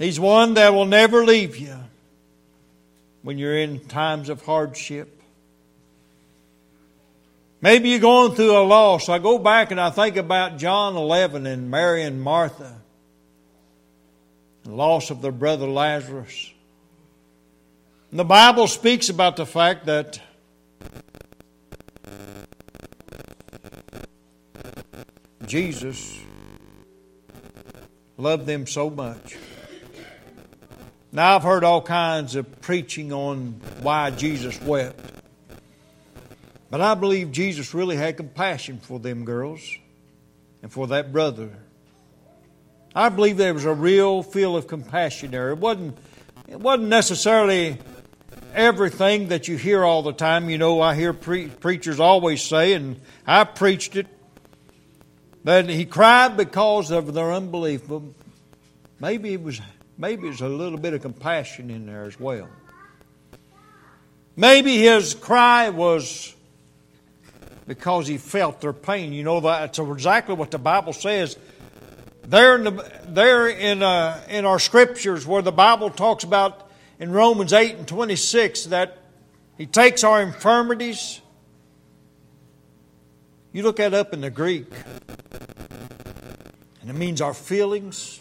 He's 0.00 0.18
one 0.18 0.54
that 0.54 0.72
will 0.72 0.86
never 0.86 1.26
leave 1.26 1.58
you 1.58 1.76
when 3.20 3.36
you're 3.36 3.58
in 3.58 3.80
times 3.80 4.30
of 4.30 4.42
hardship. 4.46 5.20
Maybe 7.60 7.90
you're 7.90 7.98
going 7.98 8.34
through 8.34 8.56
a 8.56 8.64
loss. 8.64 9.10
I 9.10 9.18
go 9.18 9.38
back 9.38 9.70
and 9.70 9.78
I 9.78 9.90
think 9.90 10.16
about 10.16 10.56
John 10.56 10.96
11 10.96 11.46
and 11.46 11.70
Mary 11.70 12.02
and 12.02 12.22
Martha, 12.22 12.80
the 14.64 14.70
loss 14.70 15.10
of 15.10 15.20
their 15.20 15.32
brother 15.32 15.66
Lazarus. 15.66 16.50
And 18.10 18.18
the 18.18 18.24
Bible 18.24 18.68
speaks 18.68 19.10
about 19.10 19.36
the 19.36 19.44
fact 19.44 19.84
that 19.84 20.18
Jesus 25.46 26.18
loved 28.16 28.46
them 28.46 28.66
so 28.66 28.88
much. 28.88 29.36
Now, 31.12 31.34
I've 31.34 31.42
heard 31.42 31.64
all 31.64 31.82
kinds 31.82 32.36
of 32.36 32.60
preaching 32.60 33.12
on 33.12 33.60
why 33.82 34.10
Jesus 34.10 34.60
wept. 34.62 35.00
But 36.70 36.80
I 36.80 36.94
believe 36.94 37.32
Jesus 37.32 37.74
really 37.74 37.96
had 37.96 38.16
compassion 38.16 38.78
for 38.78 39.00
them 39.00 39.24
girls 39.24 39.60
and 40.62 40.72
for 40.72 40.86
that 40.88 41.12
brother. 41.12 41.50
I 42.94 43.08
believe 43.08 43.36
there 43.36 43.54
was 43.54 43.64
a 43.64 43.74
real 43.74 44.22
feel 44.22 44.56
of 44.56 44.68
compassion 44.68 45.32
there. 45.32 45.50
It 45.50 45.58
wasn't, 45.58 45.98
it 46.46 46.60
wasn't 46.60 46.88
necessarily 46.88 47.78
everything 48.54 49.28
that 49.28 49.48
you 49.48 49.56
hear 49.56 49.84
all 49.84 50.02
the 50.02 50.12
time. 50.12 50.48
You 50.48 50.58
know, 50.58 50.80
I 50.80 50.94
hear 50.94 51.12
pre- 51.12 51.48
preachers 51.48 51.98
always 51.98 52.40
say, 52.40 52.72
and 52.74 53.00
I 53.26 53.42
preached 53.42 53.96
it, 53.96 54.06
that 55.42 55.68
he 55.68 55.86
cried 55.86 56.36
because 56.36 56.92
of 56.92 57.14
their 57.14 57.32
unbelief. 57.32 57.88
But 57.88 58.02
maybe 59.00 59.32
it 59.32 59.42
was 59.42 59.60
maybe 60.00 60.28
it's 60.28 60.40
a 60.40 60.48
little 60.48 60.78
bit 60.78 60.94
of 60.94 61.02
compassion 61.02 61.70
in 61.70 61.86
there 61.86 62.04
as 62.04 62.18
well. 62.18 62.48
Maybe 64.34 64.78
his 64.78 65.14
cry 65.14 65.68
was 65.68 66.34
because 67.66 68.06
he 68.06 68.16
felt 68.16 68.62
their 68.62 68.72
pain. 68.72 69.12
You 69.12 69.22
know, 69.22 69.40
that's 69.40 69.78
exactly 69.78 70.34
what 70.34 70.50
the 70.50 70.58
Bible 70.58 70.94
says. 70.94 71.36
There 72.24 72.56
in, 72.56 72.64
the, 72.64 73.00
there 73.08 73.48
in, 73.48 73.82
uh, 73.82 74.20
in 74.28 74.46
our 74.46 74.58
scriptures 74.58 75.26
where 75.26 75.42
the 75.42 75.52
Bible 75.52 75.90
talks 75.90 76.24
about 76.24 76.70
in 76.98 77.12
Romans 77.12 77.52
8 77.52 77.76
and 77.76 77.86
26 77.86 78.64
that 78.66 78.96
he 79.58 79.66
takes 79.66 80.02
our 80.02 80.22
infirmities. 80.22 81.20
You 83.52 83.62
look 83.62 83.76
that 83.76 83.92
up 83.92 84.14
in 84.14 84.22
the 84.22 84.30
Greek, 84.30 84.72
and 86.80 86.88
it 86.88 86.94
means 86.94 87.20
our 87.20 87.34
feelings. 87.34 88.20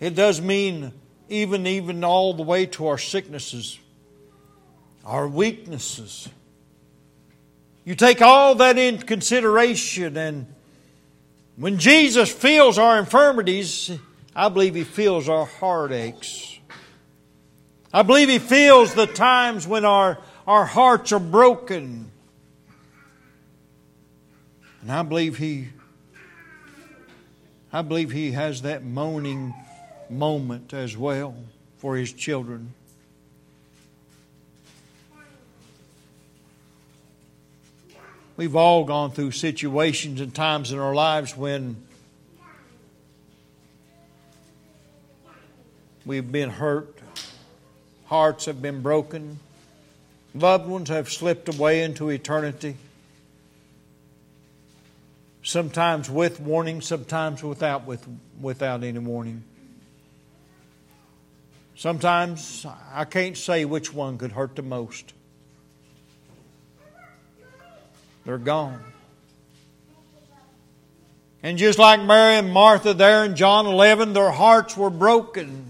It 0.00 0.14
does 0.14 0.40
mean 0.40 0.92
even 1.28 1.66
even 1.66 2.02
all 2.02 2.34
the 2.34 2.42
way 2.42 2.66
to 2.66 2.88
our 2.88 2.98
sicknesses, 2.98 3.78
our 5.04 5.28
weaknesses. 5.28 6.28
You 7.84 7.94
take 7.94 8.22
all 8.22 8.56
that 8.56 8.78
into 8.78 9.04
consideration, 9.06 10.16
and 10.16 10.46
when 11.56 11.78
Jesus 11.78 12.32
feels 12.32 12.78
our 12.78 12.98
infirmities, 12.98 13.90
I 14.34 14.48
believe 14.48 14.74
He 14.74 14.84
feels 14.84 15.28
our 15.28 15.46
heartaches. 15.46 16.58
I 17.92 18.02
believe 18.02 18.28
He 18.28 18.38
feels 18.38 18.94
the 18.94 19.06
times 19.06 19.66
when 19.66 19.84
our, 19.84 20.18
our 20.46 20.64
hearts 20.64 21.12
are 21.12 21.20
broken. 21.20 22.10
And 24.82 24.92
I 24.92 25.02
believe 25.02 25.36
He 25.36 25.68
I 27.72 27.82
believe 27.82 28.10
He 28.10 28.32
has 28.32 28.62
that 28.62 28.82
moaning 28.82 29.54
moment 30.10 30.74
as 30.74 30.96
well 30.96 31.34
for 31.78 31.96
His 31.96 32.12
children. 32.12 32.74
We've 38.36 38.56
all 38.56 38.84
gone 38.84 39.10
through 39.10 39.32
situations 39.32 40.20
and 40.20 40.34
times 40.34 40.72
in 40.72 40.78
our 40.78 40.94
lives 40.94 41.36
when 41.36 41.76
we've 46.06 46.32
been 46.32 46.48
hurt, 46.48 46.98
hearts 48.06 48.46
have 48.46 48.62
been 48.62 48.80
broken, 48.80 49.38
loved 50.34 50.66
ones 50.66 50.88
have 50.88 51.10
slipped 51.10 51.54
away 51.54 51.82
into 51.82 52.08
eternity. 52.08 52.76
Sometimes 55.42 56.08
with 56.08 56.40
warning, 56.40 56.80
sometimes 56.80 57.42
without, 57.42 57.86
with, 57.86 58.06
without 58.40 58.82
any 58.82 58.98
warning. 58.98 59.44
Sometimes 61.80 62.66
I 62.92 63.06
can't 63.06 63.38
say 63.38 63.64
which 63.64 63.90
one 63.90 64.18
could 64.18 64.32
hurt 64.32 64.54
the 64.54 64.60
most. 64.60 65.14
They're 68.26 68.36
gone. 68.36 68.84
And 71.42 71.56
just 71.56 71.78
like 71.78 72.02
Mary 72.02 72.34
and 72.34 72.52
Martha 72.52 72.92
there 72.92 73.24
in 73.24 73.34
John 73.34 73.64
11, 73.64 74.12
their 74.12 74.30
hearts 74.30 74.76
were 74.76 74.90
broken. 74.90 75.64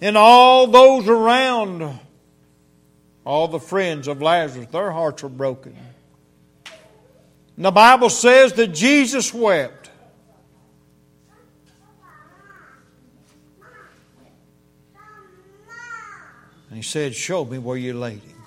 And 0.00 0.16
all 0.16 0.66
those 0.66 1.06
around, 1.06 1.98
all 3.26 3.46
the 3.46 3.60
friends 3.60 4.08
of 4.08 4.22
Lazarus, 4.22 4.68
their 4.68 4.90
hearts 4.90 5.22
were 5.22 5.28
broken. 5.28 5.76
And 7.56 7.64
the 7.66 7.70
Bible 7.70 8.08
says 8.08 8.54
that 8.54 8.68
Jesus 8.68 9.34
wept. 9.34 9.79
And 16.70 16.76
he 16.78 16.82
said, 16.82 17.14
Show 17.14 17.44
me 17.44 17.58
where 17.58 17.76
you 17.76 17.94
laid 17.94 18.22
him. 18.22 18.42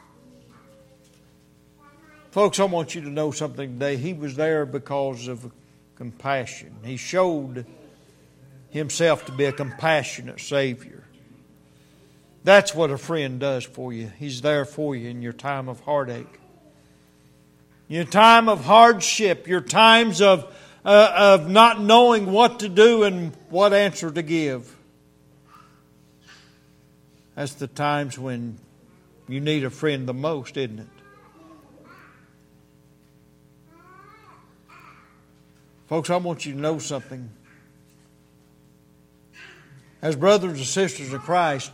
Folks, 2.32 2.59
I 2.59 2.63
want 2.63 2.95
you 2.95 3.01
to 3.01 3.09
know 3.09 3.30
something 3.30 3.74
today. 3.74 3.97
He 3.97 4.13
was 4.13 4.36
there 4.36 4.65
because 4.65 5.28
of 5.28 5.51
compassion. 5.95 6.76
He 6.84 6.97
showed 6.97 7.65
himself 8.71 9.26
to 9.26 9.32
be 9.32 9.45
a 9.45 9.51
compassionate 9.51 10.39
Savior. 10.39 11.03
That's 12.43 12.74
what 12.74 12.89
a 12.89 12.97
friend 12.97 13.39
does 13.39 13.65
for 13.65 13.93
you. 13.93 14.11
He's 14.17 14.41
there 14.41 14.65
for 14.65 14.95
you 14.95 15.09
in 15.09 15.21
your 15.21 15.34
time 15.34 15.69
of 15.69 15.82
heartache, 15.82 16.39
your 17.88 18.03
time 18.05 18.49
of 18.49 18.65
hardship, 18.65 19.47
your 19.47 19.61
times 19.61 20.21
of, 20.21 20.51
uh, 20.84 21.11
of 21.15 21.49
not 21.49 21.82
knowing 21.82 22.32
what 22.32 22.61
to 22.61 22.69
do 22.69 23.03
and 23.03 23.34
what 23.49 23.74
answer 23.74 24.09
to 24.09 24.21
give. 24.21 24.76
That's 27.36 27.53
the 27.53 27.67
times 27.67 28.17
when 28.19 28.59
you 29.27 29.39
need 29.39 29.63
a 29.63 29.69
friend 29.69 30.07
the 30.07 30.13
most, 30.13 30.57
isn't 30.57 30.79
it? 30.79 30.88
Folks, 35.88 36.09
I 36.09 36.17
want 36.17 36.45
you 36.45 36.53
to 36.53 36.59
know 36.59 36.79
something. 36.79 37.29
As 40.01 40.15
brothers 40.15 40.57
and 40.57 40.65
sisters 40.65 41.13
of 41.13 41.21
Christ, 41.21 41.71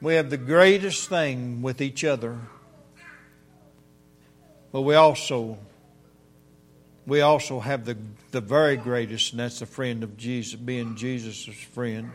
we 0.00 0.14
have 0.14 0.30
the 0.30 0.36
greatest 0.36 1.08
thing 1.08 1.62
with 1.62 1.80
each 1.80 2.04
other. 2.04 2.38
But 4.72 4.82
we 4.82 4.94
also 4.94 5.58
we 7.06 7.22
also 7.22 7.60
have 7.60 7.86
the, 7.86 7.96
the 8.30 8.40
very 8.40 8.76
greatest, 8.76 9.32
and 9.32 9.40
that's 9.40 9.58
the 9.58 9.66
friend 9.66 10.04
of 10.04 10.16
Jesus, 10.16 10.54
being 10.54 10.96
Jesus' 10.96 11.44
friend. 11.44 12.12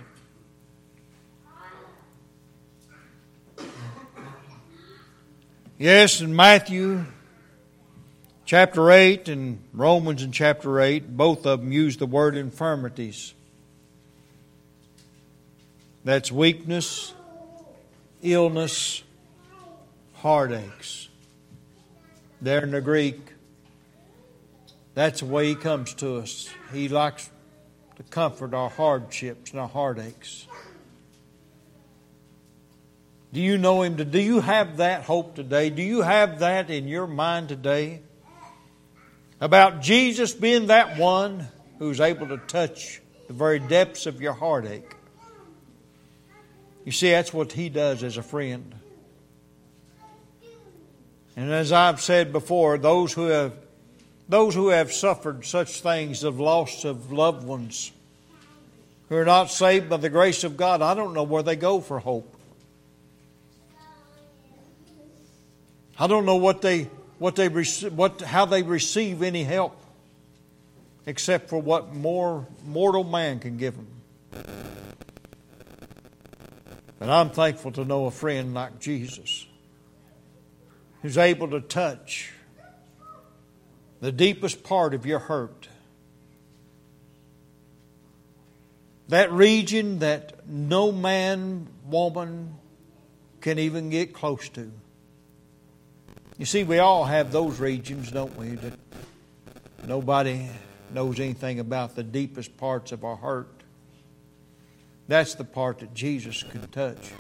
Yes, 5.78 6.22
in 6.22 6.34
Matthew 6.34 7.04
chapter 8.46 8.92
8 8.92 9.28
and 9.28 9.62
Romans 9.74 10.24
in 10.24 10.32
chapter 10.32 10.80
8, 10.80 11.18
both 11.18 11.46
of 11.46 11.60
them 11.60 11.74
use 11.74 11.98
the 11.98 12.06
word 12.06 12.38
infirmities. 12.38 13.34
That's 16.06 16.32
weakness, 16.32 17.14
illness, 18.22 19.04
heartaches. 20.14 21.10
There 22.42 22.64
in 22.64 22.72
the 22.72 22.80
Greek, 22.80 23.34
that's 24.94 25.20
the 25.20 25.26
way 25.26 25.50
he 25.50 25.56
comes 25.56 25.94
to 25.96 26.20
us. 26.20 26.48
He 26.72 26.88
likes 26.88 27.30
to 27.98 28.04
comfort 28.04 28.54
our 28.54 28.70
hardships 28.70 29.52
and 29.52 29.60
our 29.60 29.68
heartaches. 29.68 30.48
Do 33.36 33.42
you 33.42 33.58
know 33.58 33.82
him? 33.82 33.98
Do 33.98 34.20
you 34.20 34.40
have 34.40 34.78
that 34.78 35.04
hope 35.04 35.36
today? 35.36 35.70
Do 35.70 35.84
you 35.84 36.02
have 36.02 36.40
that 36.40 36.70
in 36.70 36.88
your 36.88 37.06
mind 37.06 37.50
today? 37.50 38.02
about 39.42 39.82
Jesus 39.82 40.34
being 40.34 40.68
that 40.68 40.98
one 40.98 41.48
who's 41.80 42.00
able 42.00 42.28
to 42.28 42.38
touch 42.38 43.02
the 43.28 43.34
very 43.34 43.60
depths 43.60 44.06
of 44.06 44.22
your 44.22 44.34
heartache. 44.34 44.96
You 46.86 46.92
see, 46.92 47.12
that's 47.12 47.34
what 47.34 47.52
He 47.52 47.70
does 47.70 48.04
as 48.04 48.18
a 48.18 48.24
friend. 48.24 48.74
And 51.36 51.52
as 51.52 51.72
I've 51.72 52.02
said 52.02 52.32
before, 52.32 52.78
those 52.78 53.12
who 53.14 53.26
have 53.26 53.54
those 54.28 54.56
who 54.56 54.70
have 54.70 54.92
suffered 54.92 55.46
such 55.46 55.82
things 55.82 56.24
of 56.24 56.40
loss 56.40 56.84
of 56.84 57.12
loved 57.12 57.46
ones 57.46 57.92
who 59.10 59.18
are 59.18 59.26
not 59.26 59.52
saved 59.52 59.90
by 59.90 59.98
the 59.98 60.10
grace 60.10 60.44
of 60.44 60.58
God, 60.58 60.82
I 60.82 60.96
don't 60.96 61.14
know 61.14 61.24
where 61.24 61.44
they 61.44 61.56
go 61.56 61.80
for 61.82 62.00
hope. 62.00 62.35
I 65.98 66.08
don't 66.08 66.26
know 66.26 66.36
what 66.36 66.62
they 66.62 66.90
what 67.20 67.36
they 67.36 67.48
what 67.48 68.22
how 68.22 68.46
they 68.46 68.64
receive 68.64 69.22
any 69.22 69.44
help 69.44 69.82
except 71.06 71.50
for 71.50 71.60
what 71.60 71.94
more 71.94 72.48
mortal 72.66 73.04
man 73.04 73.40
can 73.40 73.58
give 73.58 73.76
them. 73.76 73.88
And 77.00 77.12
I'm 77.12 77.30
thankful 77.30 77.72
to 77.74 77.86
know 77.86 78.06
a 78.06 78.12
friend 78.12 78.54
like 78.54 78.80
Jesus 78.80 79.46
who's 81.02 81.18
able 81.18 81.50
to 81.50 81.62
touch 81.62 82.32
the 84.02 84.12
deepest 84.12 84.64
part 84.64 84.94
of 84.94 85.06
your 85.06 85.20
hurt. 85.20 85.70
That 89.10 89.32
region 89.32 90.00
that 90.00 90.48
no 90.48 90.92
man, 90.92 91.68
woman 91.86 92.56
can 93.40 93.60
even 93.60 93.92
get 93.92 94.14
close 94.14 94.50
to. 94.50 94.72
You 96.38 96.46
see, 96.46 96.66
we 96.66 96.80
all 96.80 97.06
have 97.06 97.32
those 97.32 97.60
regions, 97.60 98.12
don't 98.12 98.36
we? 98.38 98.50
That 98.50 98.74
nobody 99.88 100.50
knows 100.94 101.20
anything 101.20 101.60
about 101.60 101.96
the 101.96 102.04
deepest 102.04 102.58
parts 102.58 102.92
of 102.92 103.06
our 103.06 103.16
heart. 103.16 103.48
That's 105.08 105.36
the 105.36 105.46
part 105.46 105.80
that 105.80 105.94
Jesus 105.94 106.44
can 106.44 106.68
touch. 106.68 107.12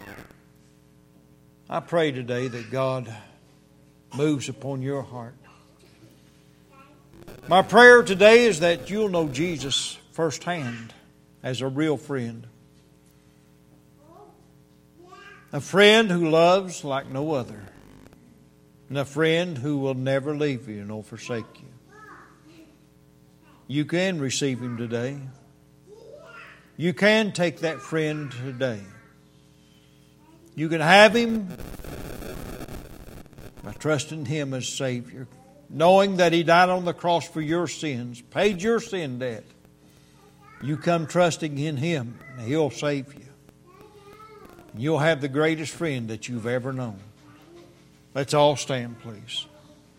I 1.70 1.80
pray 1.80 2.12
today 2.12 2.50
that 2.50 2.72
God 2.72 3.14
moves 4.14 4.50
upon 4.50 4.82
your 4.82 5.02
heart. 5.02 5.36
My 7.48 7.62
prayer 7.62 8.04
today 8.04 8.46
is 8.46 8.60
that 8.60 8.90
you'll 8.90 9.10
know 9.10 9.30
Jesus 9.30 9.98
firsthand 10.12 10.94
as 11.42 11.62
a 11.62 11.68
real 11.68 11.96
friend. 11.96 12.48
A 15.54 15.62
friend 15.62 16.12
who 16.12 16.30
loves 16.30 16.84
like 16.84 17.10
no 17.10 17.32
other 17.32 17.62
and 18.90 18.98
a 18.98 19.06
friend 19.06 19.58
who 19.58 19.78
will 19.78 19.94
never 19.94 20.36
leave 20.36 20.70
you 20.70 20.84
nor 20.86 21.04
forsake 21.04 21.46
you. 21.56 21.68
You 23.68 23.86
can 23.86 24.20
receive 24.20 24.60
him 24.60 24.78
today. 24.78 25.20
You 26.78 26.94
can 26.94 27.32
take 27.32 27.60
that 27.60 27.82
friend 27.82 28.32
today. 28.32 28.82
You 30.54 30.70
can 30.70 30.82
have 30.82 31.16
him 31.16 31.48
by 33.64 33.74
trusting 33.74 34.26
him 34.26 34.54
as 34.54 34.68
Savior, 34.68 35.28
knowing 35.70 36.18
that 36.18 36.32
he 36.32 36.44
died 36.44 36.70
on 36.70 36.86
the 36.86 36.94
cross 36.94 37.28
for 37.28 37.42
your 37.42 37.68
sins, 37.68 38.22
paid 38.22 38.62
your 38.62 38.80
sin 38.80 39.20
debt. 39.20 39.44
You 40.62 40.78
come 40.78 41.08
trusting 41.08 41.58
in 41.58 41.78
him, 41.78 42.20
and 42.38 42.48
he'll 42.48 42.70
save 42.70 43.14
you. 43.14 43.26
You'll 44.78 45.00
have 45.00 45.22
the 45.22 45.28
greatest 45.28 45.74
friend 45.74 46.10
that 46.10 46.30
you've 46.30 46.48
ever 46.48 46.72
known. 46.72 47.00
Let's 48.16 48.34
all 48.34 48.56
stand, 48.56 49.00
please. 49.02 49.46